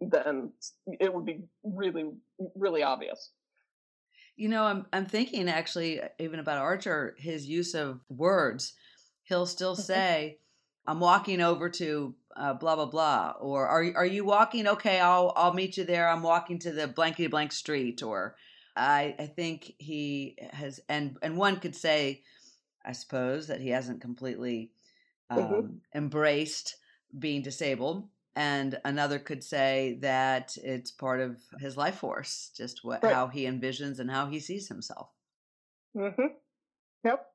[0.00, 0.52] then
[1.00, 2.10] it would be really
[2.56, 3.30] really obvious
[4.36, 8.72] You know, I'm I'm thinking actually uh, even about Archer, his use of words.
[9.24, 10.38] He'll still say,
[10.86, 14.66] I'm walking over to uh, blah blah blah, or are are you walking?
[14.66, 16.08] Okay, I'll I'll meet you there.
[16.08, 18.36] I'm walking to the blankety blank street, or
[18.76, 22.22] I I think he has, and and one could say,
[22.84, 24.72] I suppose that he hasn't completely
[25.36, 25.66] Mhm.
[25.66, 26.76] um, embraced
[27.18, 28.08] being disabled.
[28.34, 33.10] And another could say that it's part of his life force, just what Right.
[33.10, 35.10] how he envisions and how he sees himself.
[35.96, 36.36] Mm-hmm.
[37.04, 37.34] Yep.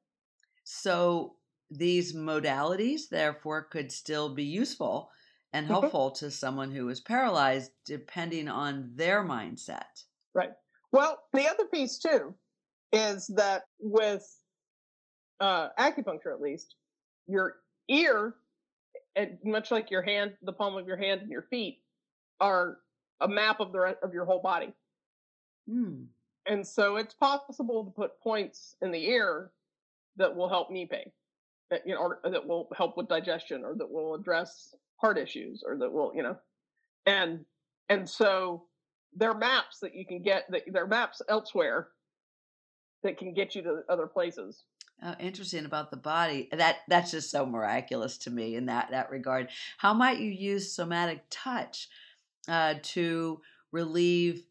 [0.64, 1.37] So
[1.70, 5.12] these modalities, therefore, could still be useful
[5.54, 5.70] and Mhm.
[5.70, 10.04] helpful to someone who is paralyzed, depending on their mindset.
[10.34, 10.54] Right.
[10.92, 12.36] Well, the other piece too
[12.92, 14.26] is that with
[15.40, 16.76] uh, acupuncture, at least,
[17.28, 17.58] your
[17.88, 18.36] ear,
[19.16, 21.84] and much like your hand, the palm of your hand and your feet,
[22.40, 22.80] are
[23.22, 24.74] a map of the re- of your whole body.
[25.68, 26.10] Hmm.
[26.46, 29.52] And so it's possible to put points in the ear
[30.16, 31.12] that will help knee pain,
[31.86, 35.78] you know, or that will help with digestion, or that will address heart issues, or
[35.78, 36.38] that will, you know,
[37.06, 37.46] and
[37.90, 38.64] and so
[39.16, 40.50] there are maps that you can get.
[40.50, 41.90] That there are maps elsewhere
[43.04, 44.64] that can get you to other places.
[45.04, 46.50] Oh, interesting about the body.
[46.52, 49.50] That that's just so miraculous to me in that that regard.
[49.78, 51.90] How might you use somatic touch
[52.48, 53.42] uh, to
[53.72, 54.46] relieve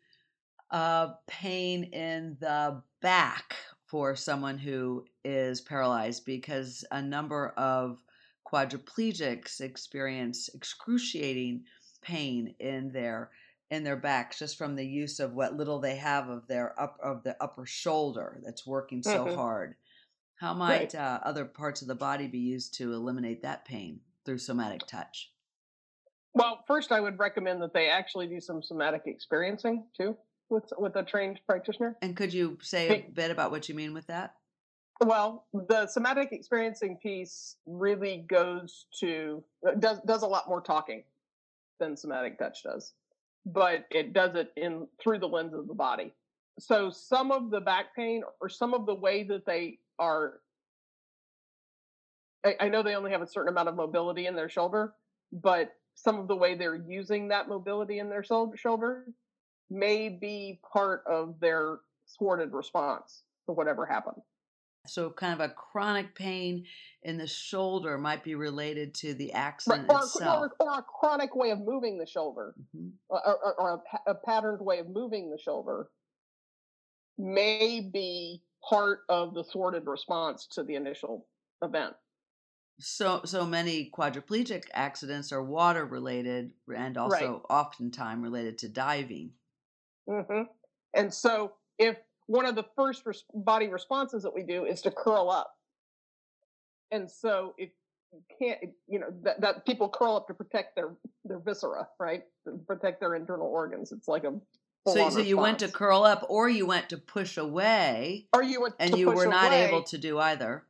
[0.70, 3.56] uh, pain in the back
[3.86, 6.24] for someone who is paralyzed?
[6.24, 8.02] Because a number of
[8.46, 11.64] quadriplegics experience excruciating
[12.02, 13.32] pain in their
[13.70, 16.96] in their backs just from the use of what little they have of their up
[17.02, 19.28] of the upper shoulder that's working so Mhm.
[19.28, 19.76] hard.
[20.36, 20.92] How Right.
[20.92, 24.86] might uh, other parts of the body be used to eliminate that pain through somatic
[24.86, 25.34] touch?
[26.34, 30.16] Well, first, I would recommend that they actually do some somatic experiencing too
[30.48, 31.96] with with a trained practitioner.
[32.02, 34.34] And could you say a bit about what you mean with that?
[35.04, 41.02] Well, the somatic experiencing piece really goes to uh, does does a lot more talking
[41.78, 42.94] than somatic touch does,
[43.44, 46.14] but it does it in through the lens of the body.
[46.58, 50.40] So some of the back pain or some of the way that they are,
[52.42, 54.94] I, I know they only have a certain amount of mobility in their shoulder,
[55.32, 59.04] but some of the way they're using that mobility in their shoulder
[59.70, 61.80] may be part of their
[62.18, 64.22] thwarted response to whatever happened.
[64.86, 66.64] So, kind of a chronic pain
[67.02, 70.52] in the shoulder might be related to the Right, accident or, itself.
[70.60, 72.92] or, or a chronic way of moving the shoulder, Mhm.
[73.08, 75.90] or, or, or a, a patterned way of moving the shoulder,
[77.18, 81.26] may be part of the thwarted response to the initial
[81.62, 81.96] event.
[82.78, 89.32] So, so many quadriplegic accidents are water related and also oftentimes related to diving.
[90.08, 90.42] Hmm
[90.94, 91.96] And so, if
[92.26, 95.52] one of the first res- body responses that we do is to curl up,
[96.90, 97.70] and so if
[98.12, 100.94] you can't, you know, that, that people curl up to protect their
[101.24, 103.92] their viscera, right, to protect their internal organs.
[103.92, 104.34] It's like a
[104.86, 108.62] So, so you went to curl up or you went to push away or you
[108.62, 109.66] went and you were not away.
[109.66, 110.64] able to do either.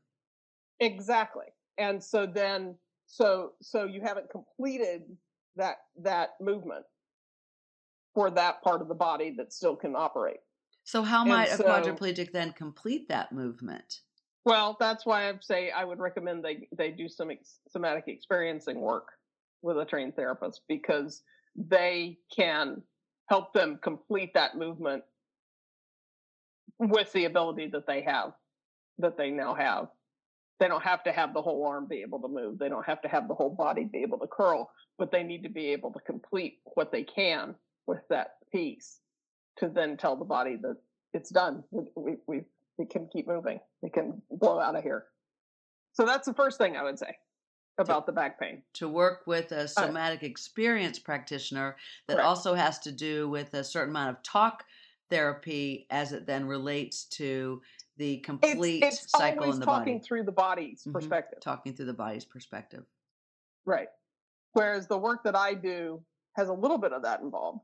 [0.81, 1.47] Exactly.
[1.79, 2.77] And so then
[3.07, 5.03] so so you haven't completed
[5.57, 6.85] that that movement
[8.17, 10.39] for that part of the body that still can operate.
[10.85, 14.01] So, how might a quadriplegic then complete that movement?
[14.47, 18.81] Well, that's why I say I would recommend they they do some ex- somatic experiencing
[18.81, 19.09] work
[19.61, 21.23] with a trained therapist because
[21.57, 22.83] they can
[23.29, 25.03] help them complete that movement
[26.79, 28.33] with the ability that they have
[28.99, 29.89] that they now have.
[30.59, 32.59] They don't have to have the whole arm be able to move.
[32.59, 35.43] They don't have to have the whole body be able to curl, but they need
[35.43, 37.57] to be able to complete what they can
[37.87, 39.01] with that piece
[39.59, 40.77] to then tell the body that
[41.13, 41.65] it's done.
[41.71, 41.85] We,
[42.27, 42.43] we,
[42.79, 43.59] we, can keep moving.
[43.83, 45.07] We can blow out of here.
[45.93, 47.17] So that's the first thing I would say
[47.79, 48.63] about the back pain.
[48.75, 51.77] To work with a somatic experience practitioner
[52.07, 52.27] that Correct.
[52.27, 54.65] also has to do with a certain amount of talk
[55.09, 57.63] therapy as it then relates to
[57.97, 60.05] the complete It's, it's cycle in the talking body.
[60.07, 60.93] through the body's Mhm.
[60.93, 61.41] perspective.
[61.41, 62.85] Talking through the body's perspective.
[63.65, 63.89] Right.
[64.53, 66.03] Whereas the work that I do
[66.35, 67.61] has a little bit of that involved,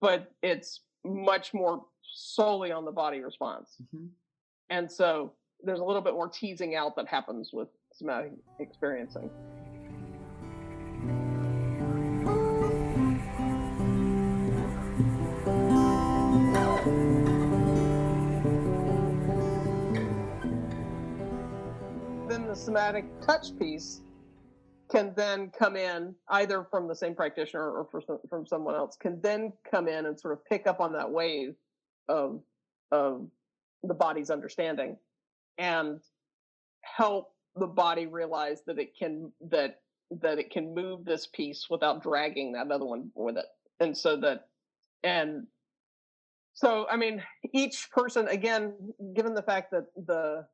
[0.00, 3.76] but it's much more solely on the body response.
[3.94, 4.06] hmm
[4.68, 5.32] And so
[5.62, 9.30] there's a little bit more teasing out that happens with somatic experiencing.
[22.28, 24.00] Then the somatic touch piece
[24.90, 29.20] can then come in either from the same practitioner or some, from someone else can
[29.20, 31.54] then come in and sort of pick up on that wave
[32.08, 32.40] of
[32.90, 33.26] of
[33.84, 34.96] the body's understanding
[35.58, 36.00] and
[36.82, 39.80] help the body realize that it can that
[40.10, 43.46] that it can move this piece without dragging that other one with it.
[43.78, 44.48] And so that
[45.02, 45.46] and
[46.52, 47.22] so i mean
[47.52, 48.74] each person again
[49.14, 50.44] given the fact that the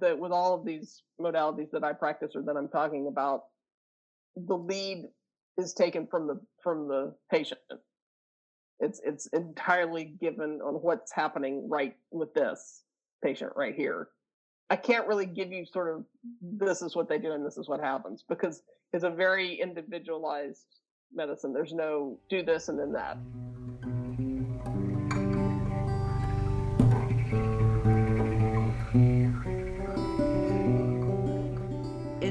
[0.00, 3.44] that with all of these modalities that i practice or that i'm talking about
[4.36, 5.04] the lead
[5.58, 7.60] is taken from the from the patient
[8.80, 12.82] it's it's entirely given on what's happening right with this
[13.22, 14.08] patient right here
[14.70, 16.04] I can't really give you sort of
[16.40, 18.62] this is what they do and this is what happens because
[18.92, 20.66] it's a very individualized
[21.12, 21.52] medicine.
[21.52, 23.18] There's no do this and then that.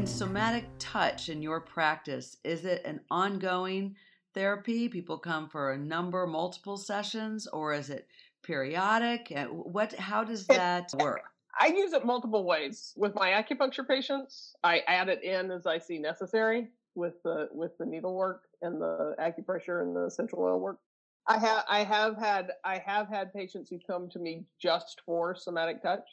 [0.04, 3.96] In somatic touch in your practice, is it an ongoing
[4.34, 4.90] therapy?
[4.90, 8.10] People come for a number, multiple sessions, or is it
[8.42, 9.34] periodic?
[9.50, 9.94] What?
[9.94, 11.22] How does that work?
[11.58, 12.92] I use it multiple ways.
[12.98, 17.78] With my acupuncture patients, I add it in as I see necessary with the with
[17.78, 20.80] the needle work and the acupressure and the essential oil work.
[21.28, 25.34] I have I have had I have had patients who come to me just for
[25.34, 26.10] somatic touch.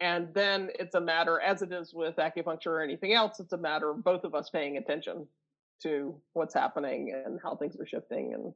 [0.00, 3.58] And then it's a matter, as it is with acupuncture or anything else, it's a
[3.58, 5.26] matter of both of us paying attention
[5.82, 8.52] to what's happening and how things are shifting and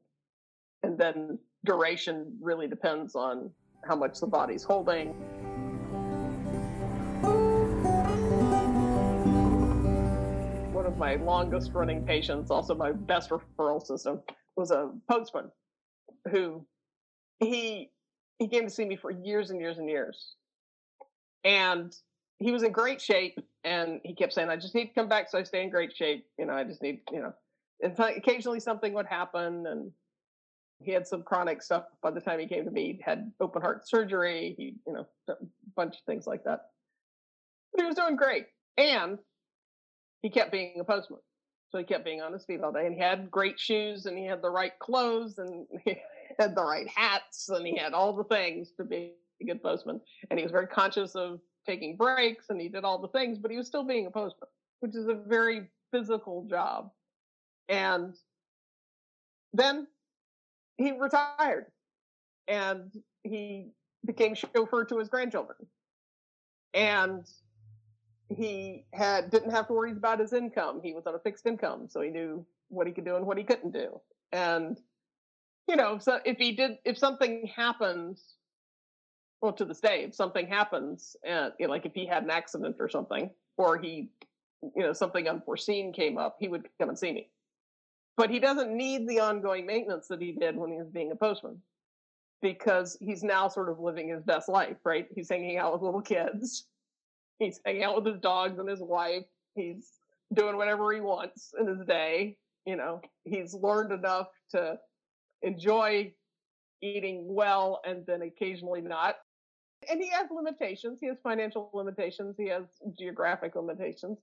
[0.83, 3.51] and then duration really depends on
[3.87, 5.09] how much the body's holding.
[10.73, 14.21] One of my longest running patients, also my best referral system,
[14.57, 15.51] was a postman
[16.31, 16.65] who
[17.41, 17.91] he
[18.39, 20.37] he came to see me for years and years and years.
[21.45, 21.95] And
[22.39, 25.31] he was in great shape and he kept saying, I just need to come back
[25.31, 26.27] so I stay in great shape.
[26.39, 27.33] You know, I just need, you know,
[27.83, 29.93] and occasionally something would happen and
[30.83, 32.95] he had some chronic stuff by the time he came to me.
[32.95, 34.55] He had open heart surgery.
[34.57, 35.35] He, you know, a
[35.77, 36.61] bunch of things like that.
[37.73, 38.47] But he was doing great.
[38.79, 39.19] And
[40.23, 41.21] he kept being a postman.
[41.71, 42.87] So he kept being on his feet all day.
[42.87, 45.99] And he had great shoes and he had the right clothes and he
[46.39, 50.01] had the right hats and he had all the things to be a good postman.
[50.31, 53.51] And he was very conscious of taking breaks and he did all the things, but
[53.51, 54.49] he was still being a postman,
[54.81, 56.91] which is a very physical job.
[57.69, 58.15] And
[59.53, 59.87] then
[60.77, 61.67] he retired
[62.49, 63.69] and he
[64.05, 65.59] became chauffeur to his grandchildren.
[66.73, 67.27] And
[68.29, 70.81] he had didn't have to worry about his income.
[70.83, 73.37] He was on a fixed income, so he knew what he could do and what
[73.37, 74.01] he couldn't do.
[74.33, 74.81] And
[75.69, 78.35] you know, so if he did, if something happens,
[79.43, 82.31] well, to this day, if something happens, and you know, like if he had an
[82.31, 84.11] accident or something, or he,
[84.63, 87.29] you know, something unforeseen came up, he would come and see me
[88.21, 91.17] but he doesn't need the ongoing maintenance that he did when he was being a
[91.17, 91.57] postman
[92.43, 95.07] because he's now sort of living his best life, right?
[95.15, 96.67] He's hanging out with little kids.
[97.39, 99.25] He's hanging out with his dogs and his wife.
[99.55, 99.93] He's
[100.35, 102.37] doing whatever he wants in his day.
[102.67, 104.79] You know, he's learned enough to
[105.41, 106.13] enjoy
[106.83, 109.17] eating well and then occasionally not.
[109.89, 110.99] And he has limitations.
[111.01, 112.37] He has financial limitations.
[112.37, 112.65] He has
[112.99, 114.19] geographic limitations.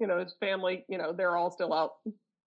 [0.00, 1.96] You know, his family, you know, they're all still out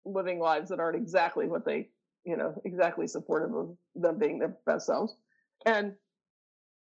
[0.04, 1.88] living lives that aren't exactly what they,
[2.24, 5.14] you know, exactly supportive of them being their best selves.
[5.66, 5.94] And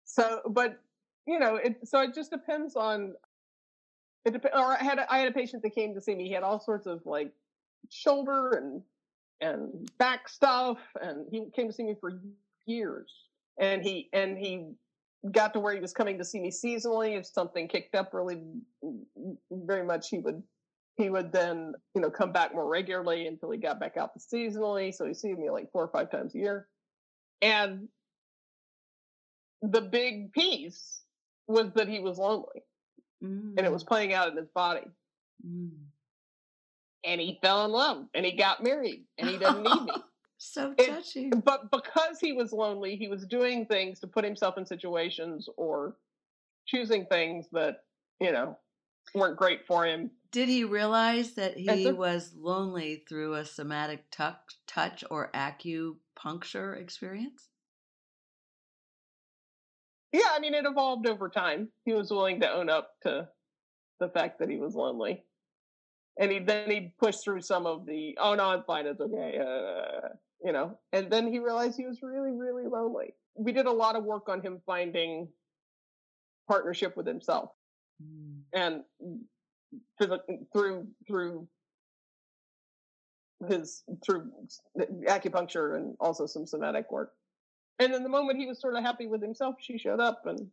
[0.05, 0.79] so, but
[1.25, 3.13] you know, it so it just depends on.
[4.25, 6.27] It dep- or I had a, I had a patient that came to see me.
[6.27, 7.31] He had all sorts of like
[7.89, 8.81] shoulder and
[9.41, 12.19] and back stuff, and he came to see me for
[12.65, 13.11] years.
[13.59, 14.71] And he and he
[15.31, 17.17] got to where he was coming to see me seasonally.
[17.17, 18.41] If something kicked up really
[19.51, 20.43] very much, he would
[20.97, 24.19] he would then, you know, come back more regularly until he got back out to
[24.19, 24.93] seasonally.
[24.93, 26.67] So he see me like four or five times a year.
[27.41, 27.87] And
[29.61, 31.03] the big piece
[31.47, 32.63] was that he was lonely
[33.23, 33.53] mm.
[33.57, 33.87] and it was mm.
[33.87, 34.87] playing out in his body.
[35.47, 35.69] Mm.
[37.03, 39.91] And he fell in love and he got married and he doesn't need me.
[40.37, 41.31] so touching.
[41.33, 45.49] It, but because he was lonely, he was doing things to put himself in situations
[45.57, 45.95] or
[46.65, 47.83] choosing things that,
[48.19, 48.57] you know,
[49.13, 55.03] weren't great for him did he realize that he was lonely through a somatic touch
[55.09, 57.49] or acupuncture experience?
[60.11, 61.69] Yeah, I mean, it evolved over time.
[61.85, 63.27] He was willing to own up to
[63.99, 65.23] the fact that he was lonely.
[66.19, 69.39] And he then he pushed through some of the, oh no, I'm fine, it's okay,
[69.39, 70.09] uh,
[70.43, 70.77] you know.
[70.93, 73.13] And then he realized he was really, really lonely.
[73.35, 75.27] We did a lot of work on him finding
[76.47, 77.51] partnership with himself.
[78.03, 78.41] Mm.
[78.53, 78.83] And
[80.53, 81.47] through through
[83.47, 84.31] his through
[85.07, 87.13] acupuncture and also some somatic work.
[87.79, 90.47] And then the moment he was sort of happy with himself, she showed up and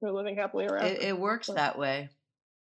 [0.00, 0.86] they're living happily around.
[0.86, 1.54] It, it works so.
[1.54, 2.08] that way.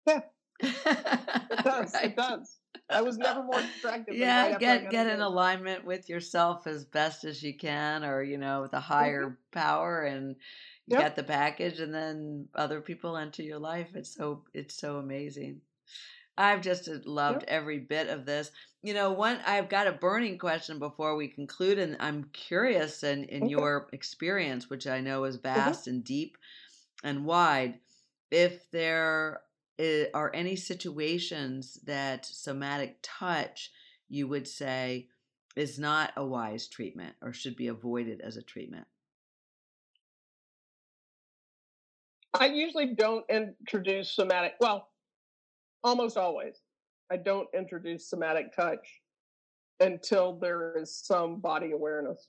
[0.06, 0.20] Yeah,
[0.62, 1.92] it does.
[1.94, 2.04] Right.
[2.04, 2.58] It does.
[2.90, 4.16] I was never more distracted.
[4.16, 8.38] Yeah, right get get in alignment with yourself as best as you can, or you
[8.38, 9.58] know, with a higher mm-hmm.
[9.58, 10.36] power, and
[10.86, 11.00] you yep.
[11.00, 13.88] get the package, and then other people enter your life.
[13.94, 15.60] It's so it's so amazing.
[16.36, 17.50] I've just uh, loved yep.
[17.50, 18.50] every bit of this.
[18.82, 23.24] You know, one I've got a burning question before we conclude, and I'm curious in,
[23.24, 23.50] in okay.
[23.50, 25.54] your experience, which I know is mm-hmm.
[25.54, 25.90] vast mm-hmm.
[25.90, 26.38] and deep
[27.04, 27.78] and wide,
[28.30, 29.40] if there
[30.14, 33.70] are any situations that somatic touch
[34.08, 35.08] you would say
[35.56, 38.86] is not a wise treatment or should be avoided as a treatment?
[42.34, 44.88] I usually don't introduce somatic, well,
[45.82, 46.60] almost always.
[47.10, 49.00] I don't introduce somatic touch
[49.80, 52.28] until there is some body awareness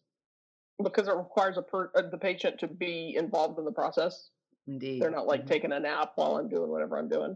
[0.84, 4.30] because it requires per, uh, the patient to be involved in the process.
[4.72, 5.01] Indeed.
[5.01, 5.49] They're not like mm-hmm.
[5.49, 7.36] taking a nap while I'm doing whatever I'm doing.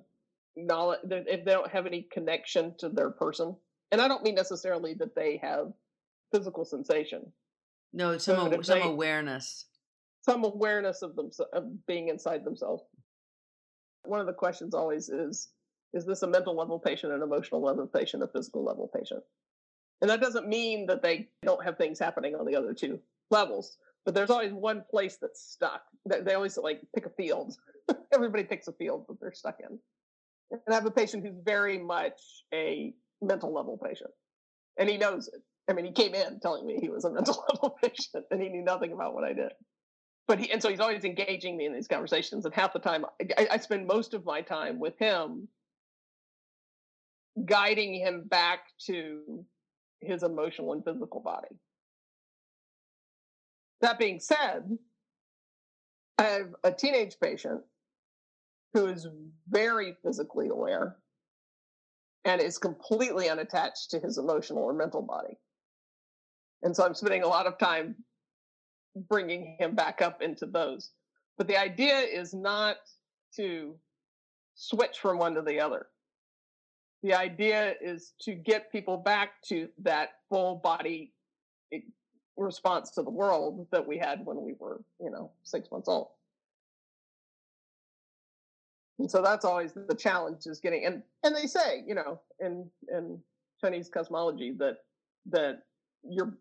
[0.56, 3.58] Knowledge, if they don't have any connection to their person,
[3.92, 5.74] and I don't mean necessarily that they have
[6.32, 7.32] physical sensation.
[7.92, 9.66] No, some some they, awareness.
[10.22, 12.84] Some awareness of them of being inside themselves.
[14.06, 15.50] One of the questions always is:
[15.94, 19.24] Is this a mental level patient, an emotional level patient, a physical level patient?
[20.00, 23.78] And that doesn't mean that they don't have things happening on the other two levels
[24.06, 25.82] but there's always one place that's stuck.
[26.06, 27.56] They always like pick a field.
[28.14, 29.80] Everybody picks a field that they're stuck in.
[30.52, 32.22] And I have a patient who's very much
[32.54, 34.12] a mental level patient,
[34.78, 35.42] and he knows it.
[35.68, 38.50] I mean, he came in telling me he was a mental level patient, and he
[38.50, 39.52] knew nothing about what I did.
[40.28, 42.46] But he, and so he's always engaging me in these conversations.
[42.46, 43.06] And half the time,
[43.38, 45.48] I, I spend most of my time with him,
[47.44, 49.46] guiding him back to
[50.02, 51.58] his emotional and physical body
[53.82, 54.78] that being said,
[56.18, 57.62] I have a teenage patient
[58.74, 59.08] who is
[59.50, 60.98] very physically aware
[62.26, 65.38] and is completely unattached to his emotional or mental body.
[66.64, 67.96] And so I'm spending a lot of time
[69.10, 70.92] bringing him back up into those.
[71.38, 72.78] But the idea is not
[73.36, 73.76] to
[74.56, 75.88] switch from one to the other.
[77.04, 81.14] The idea is to get people back to that full body
[82.38, 86.10] response to the world that we had when we were, you know, six months old.
[89.00, 92.70] And so that's always the challenge is getting and and they say, you know, in
[92.90, 93.20] in
[93.60, 94.78] Chinese cosmology that
[95.28, 95.64] that
[96.04, 96.38] you're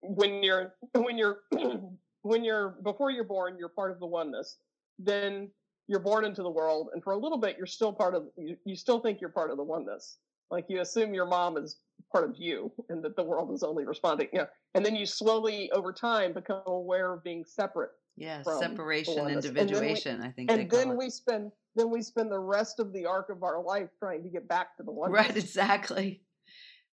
[0.00, 1.40] when you're when you're
[2.22, 4.58] when you're before you're born, you're part of the oneness.
[4.98, 5.50] Then
[5.88, 8.24] you're born into the world, and for a little bit, you're still part of.
[8.36, 10.18] You, you still think you're part of the oneness.
[10.50, 11.78] Like you assume your mom is
[12.12, 14.28] part of you and that the world is only responding.
[14.32, 14.46] Yeah.
[14.74, 17.90] And then you slowly over time become aware of being separate.
[18.16, 20.50] Yeah, separation, individuation, we, I think.
[20.50, 23.88] And then we spend then we spend the rest of the arc of our life
[24.00, 25.12] trying to get back to the one.
[25.12, 26.22] Right, exactly.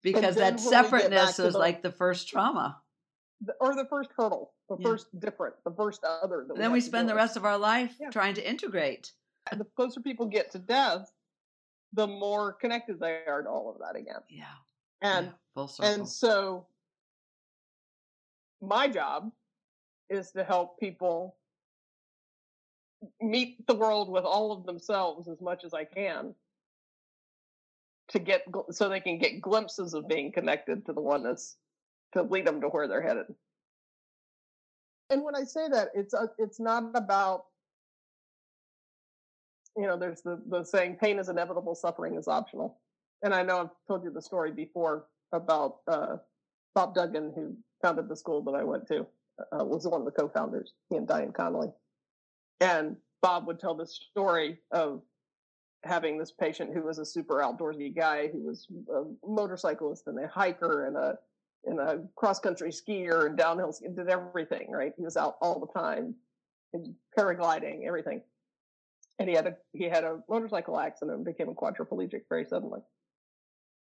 [0.03, 2.79] Because that separateness is the, like the first trauma.
[3.41, 4.87] The, or the first hurdle, the yeah.
[4.87, 6.45] first different, the first other.
[6.55, 8.11] then we, we spend the rest of our life yeah.
[8.11, 9.11] trying to integrate.
[9.51, 11.11] And the closer people get to death,
[11.95, 14.21] the more connected they are to all of that again.
[14.29, 14.45] Yeah.
[15.01, 16.67] And yeah, and so
[18.61, 19.31] my job
[20.09, 21.35] is to help people
[23.21, 26.33] meet the world with all of themselves as much as I can
[28.09, 31.57] to get so they can get glimpses of being connected to the oneness
[32.13, 33.25] to lead them to where they're headed.
[35.09, 37.45] And when I say that, it's a, it's not about
[39.77, 42.77] you know, there's the, the saying, pain is inevitable, suffering is optional.
[43.23, 46.17] And I know I've told you the story before about uh,
[46.73, 49.05] Bob Duggan, who founded the school that I went to,
[49.51, 51.71] uh, was one of the co-founders, he and Dianne Connelly.
[52.61, 55.01] And Bob would tell this story of
[55.83, 60.27] having this patient who was a super outdoorsy guy who was a motorcyclist and a
[60.27, 61.17] hiker and a
[61.67, 65.59] and a cross country skier and downhill skier, did everything right he was out all
[65.59, 66.13] the time
[67.17, 68.21] paragliding everything
[69.19, 72.81] and he had a he had a motorcycle accident and became a quadriplegic very suddenly.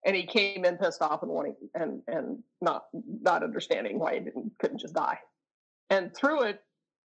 [0.05, 4.19] And he came in pissed off and wanting and and not not understanding why he
[4.19, 5.19] didn't couldn't just die.
[5.89, 6.61] And through it,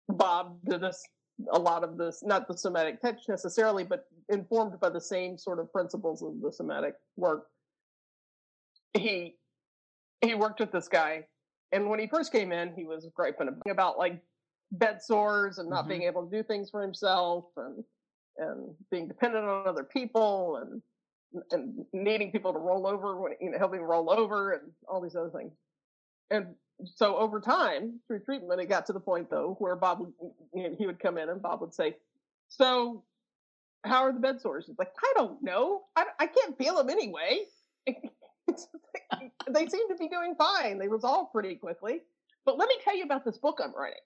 [0.10, 1.04] Bob did this
[1.52, 5.60] a lot of this, not the somatic touch necessarily, but informed by the same sort
[5.60, 7.48] of principles of the somatic work.
[8.94, 9.36] He
[10.22, 11.26] he worked with this guy,
[11.72, 14.22] and when he first came in, he was griping about like
[14.74, 15.90] bed sores and not mm-hmm.
[15.90, 17.84] being able to do things for himself and
[18.42, 20.82] and being dependent on other people and
[21.52, 25.16] and needing people to roll over when you know helping roll over and all these
[25.16, 25.54] other things
[26.30, 26.48] and
[26.84, 30.12] so over time through treatment it got to the point though where bob would,
[30.54, 31.96] you know, he would come in and bob would say
[32.50, 33.02] so
[33.84, 34.66] how are the bed sores?
[34.70, 35.82] It's like, I don't know.
[35.96, 37.46] I, I can't feel them anyway.
[37.88, 37.94] they
[39.68, 40.78] seem to be doing fine.
[40.78, 42.02] They resolve pretty quickly.
[42.46, 44.00] But let me tell you about this book I'm writing.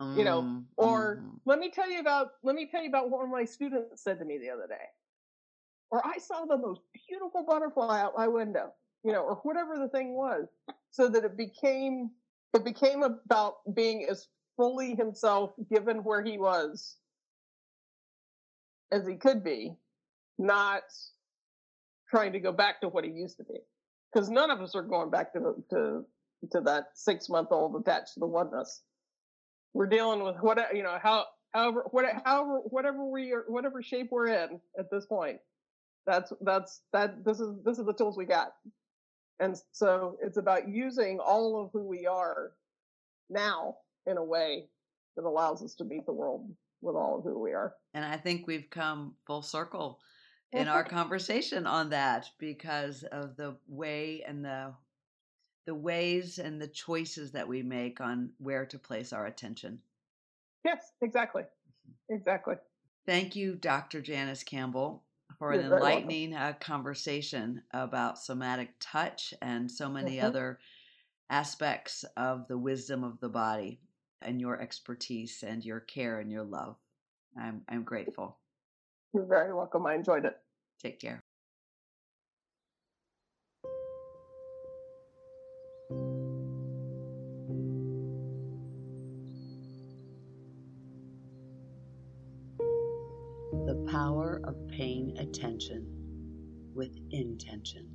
[0.00, 1.38] Mm, You know, or mm.
[1.44, 4.02] let me tell you about let me tell you about what one of my students
[4.02, 4.86] said to me the other day.
[5.90, 8.72] Or I saw the most beautiful butterfly out my window,
[9.04, 10.48] you know, or whatever the thing was.
[10.90, 12.10] So that it became
[12.54, 16.96] it became about being as fully himself given where he was
[18.92, 19.74] as he could be,
[20.38, 20.82] not
[22.08, 23.58] trying to go back to what he used to be.
[24.12, 26.04] Because none of us are going back to to
[26.50, 28.82] to that six month old attached to the oneness.
[29.74, 34.08] We're dealing with what you know how however what however whatever we are whatever shape
[34.10, 35.38] we're in at this point.
[36.06, 38.54] That's that's that this is this is the tools we got.
[39.40, 42.52] And so it's about using all of who we are
[43.28, 44.68] now in a way
[45.16, 46.48] that allows us to meet the world
[46.80, 47.74] with all of who we are.
[47.94, 49.98] And I think we've come full circle
[50.52, 54.72] in our conversation on that because of the way and the
[55.66, 59.80] the ways and the choices that we make on where to place our attention.
[60.64, 61.44] Yes, exactly.
[62.10, 62.56] Exactly.
[63.06, 64.00] Thank you, Dr.
[64.00, 65.04] Janice Campbell,
[65.38, 70.24] for an You're enlightening uh, conversation about somatic touch and so many Mhm.
[70.26, 70.58] other
[71.30, 73.80] aspects of the wisdom of the body
[74.22, 76.76] and your expertise and your care and your love.
[77.38, 78.38] I'm I'm grateful.
[79.12, 79.86] You're very welcome.
[79.86, 80.38] I enjoyed it.
[80.80, 81.23] Take care.
[93.94, 95.86] Power of paying attention
[96.74, 97.88] with intention.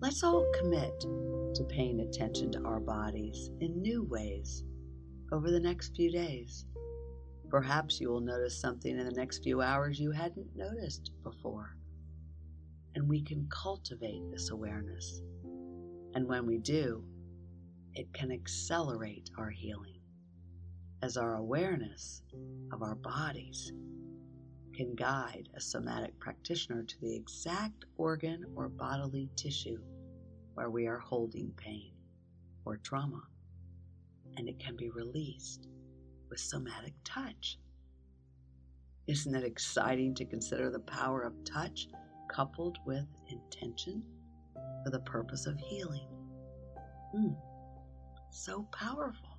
[0.00, 4.62] Let's all commit to paying attention to our bodies in new ways
[5.32, 6.66] over the next few days.
[7.48, 11.74] Perhaps you will notice something in the next few hours you hadn't noticed before.
[12.94, 15.22] And we can cultivate this awareness.
[16.14, 17.02] And when we do,
[17.94, 20.02] it can accelerate our healing
[21.02, 22.20] as our awareness
[22.74, 23.72] of our bodies
[24.80, 29.78] can guide a somatic practitioner to the exact organ or bodily tissue
[30.54, 31.92] where we are holding pain
[32.64, 33.20] or trauma,
[34.38, 35.68] and it can be released
[36.30, 37.58] with somatic touch.
[39.06, 41.86] Isn't it exciting to consider the power of touch
[42.30, 44.02] coupled with intention
[44.82, 46.08] for the purpose of healing?
[47.12, 47.34] Hmm,
[48.30, 49.36] so powerful.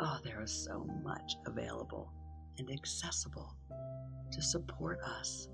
[0.00, 2.12] Oh, there is so much available
[2.58, 3.56] and accessible
[4.30, 5.48] to support us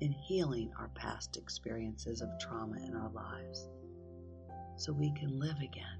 [0.00, 3.68] in healing our past experiences of trauma in our lives
[4.76, 5.98] so we can live again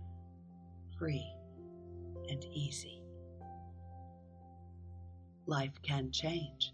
[0.99, 1.27] free
[2.29, 3.03] and easy.
[5.47, 6.73] Life can change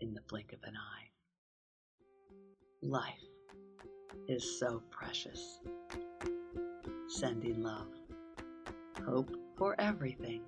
[0.00, 1.08] in the blink of an eye.
[2.82, 3.14] Life
[4.28, 5.60] is so precious.
[7.08, 7.88] Sending love,
[9.04, 10.42] hope for everything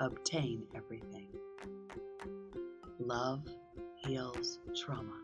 [0.00, 1.28] obtain everything.
[2.98, 3.42] Love
[3.96, 5.20] heals trauma.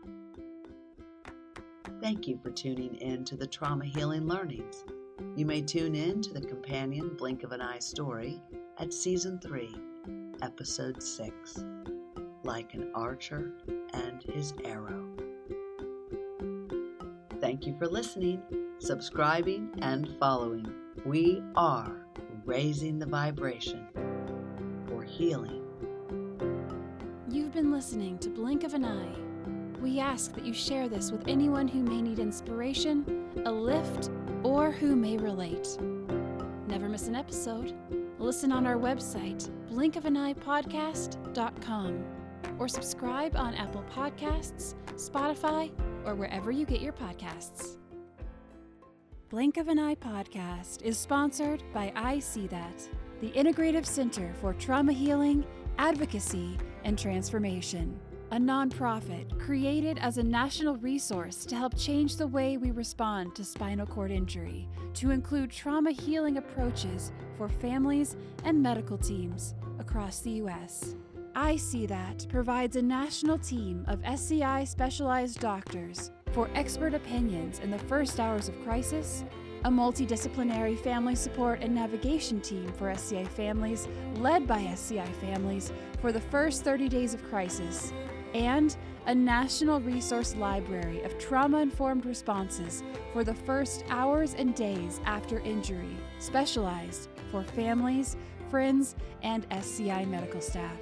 [1.99, 4.85] Thank you for tuning in to the Trauma Healing Learnings.
[5.35, 8.39] You may tune in to the companion Blink of an Eye story
[8.77, 9.75] at Season 3,
[10.43, 11.63] Episode 6
[12.43, 13.53] Like an Archer
[13.93, 15.07] and His Arrow.
[17.41, 18.43] Thank you for listening,
[18.77, 20.71] subscribing, and following.
[21.03, 22.05] We are
[22.45, 23.86] raising the vibration
[25.07, 25.63] healing.
[27.29, 29.15] You've been listening to Blink of an Eye.
[29.81, 34.09] We ask that you share this with anyone who may need inspiration, a lift,
[34.43, 35.77] or who may relate.
[36.67, 37.73] Never miss an episode.
[38.19, 42.03] Listen on our website, blinkofaneyepodcast.com,
[42.59, 45.71] or subscribe on Apple Podcasts, Spotify,
[46.05, 47.77] or wherever you get your podcasts.
[49.29, 52.87] Blink of an Eye podcast is sponsored by I See That,
[53.19, 55.43] the Integrative Center for Trauma Healing,
[55.79, 57.99] Advocacy, and Transformation,
[58.31, 63.43] a nonprofit created as a national resource to help change the way we respond to
[63.43, 70.31] spinal cord injury, to include trauma healing approaches for families and medical teams across the
[70.31, 70.95] U.S.
[71.35, 77.71] I See That provides a national team of SCI specialized doctors for expert opinions in
[77.71, 79.23] the first hours of crisis,
[79.65, 86.11] a multidisciplinary family support and navigation team for SCI families led by SCI families for
[86.11, 87.91] the first 30 days of crisis,
[88.33, 88.77] and
[89.07, 92.83] a national resource library of trauma informed responses
[93.13, 98.17] for the first hours and days after injury, specialized for families,
[98.49, 100.77] friends, and SCI medical staff.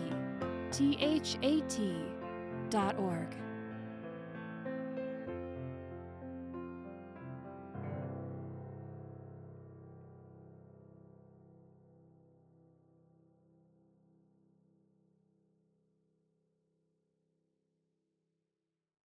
[0.72, 1.96] T H A T
[2.70, 3.36] dot org.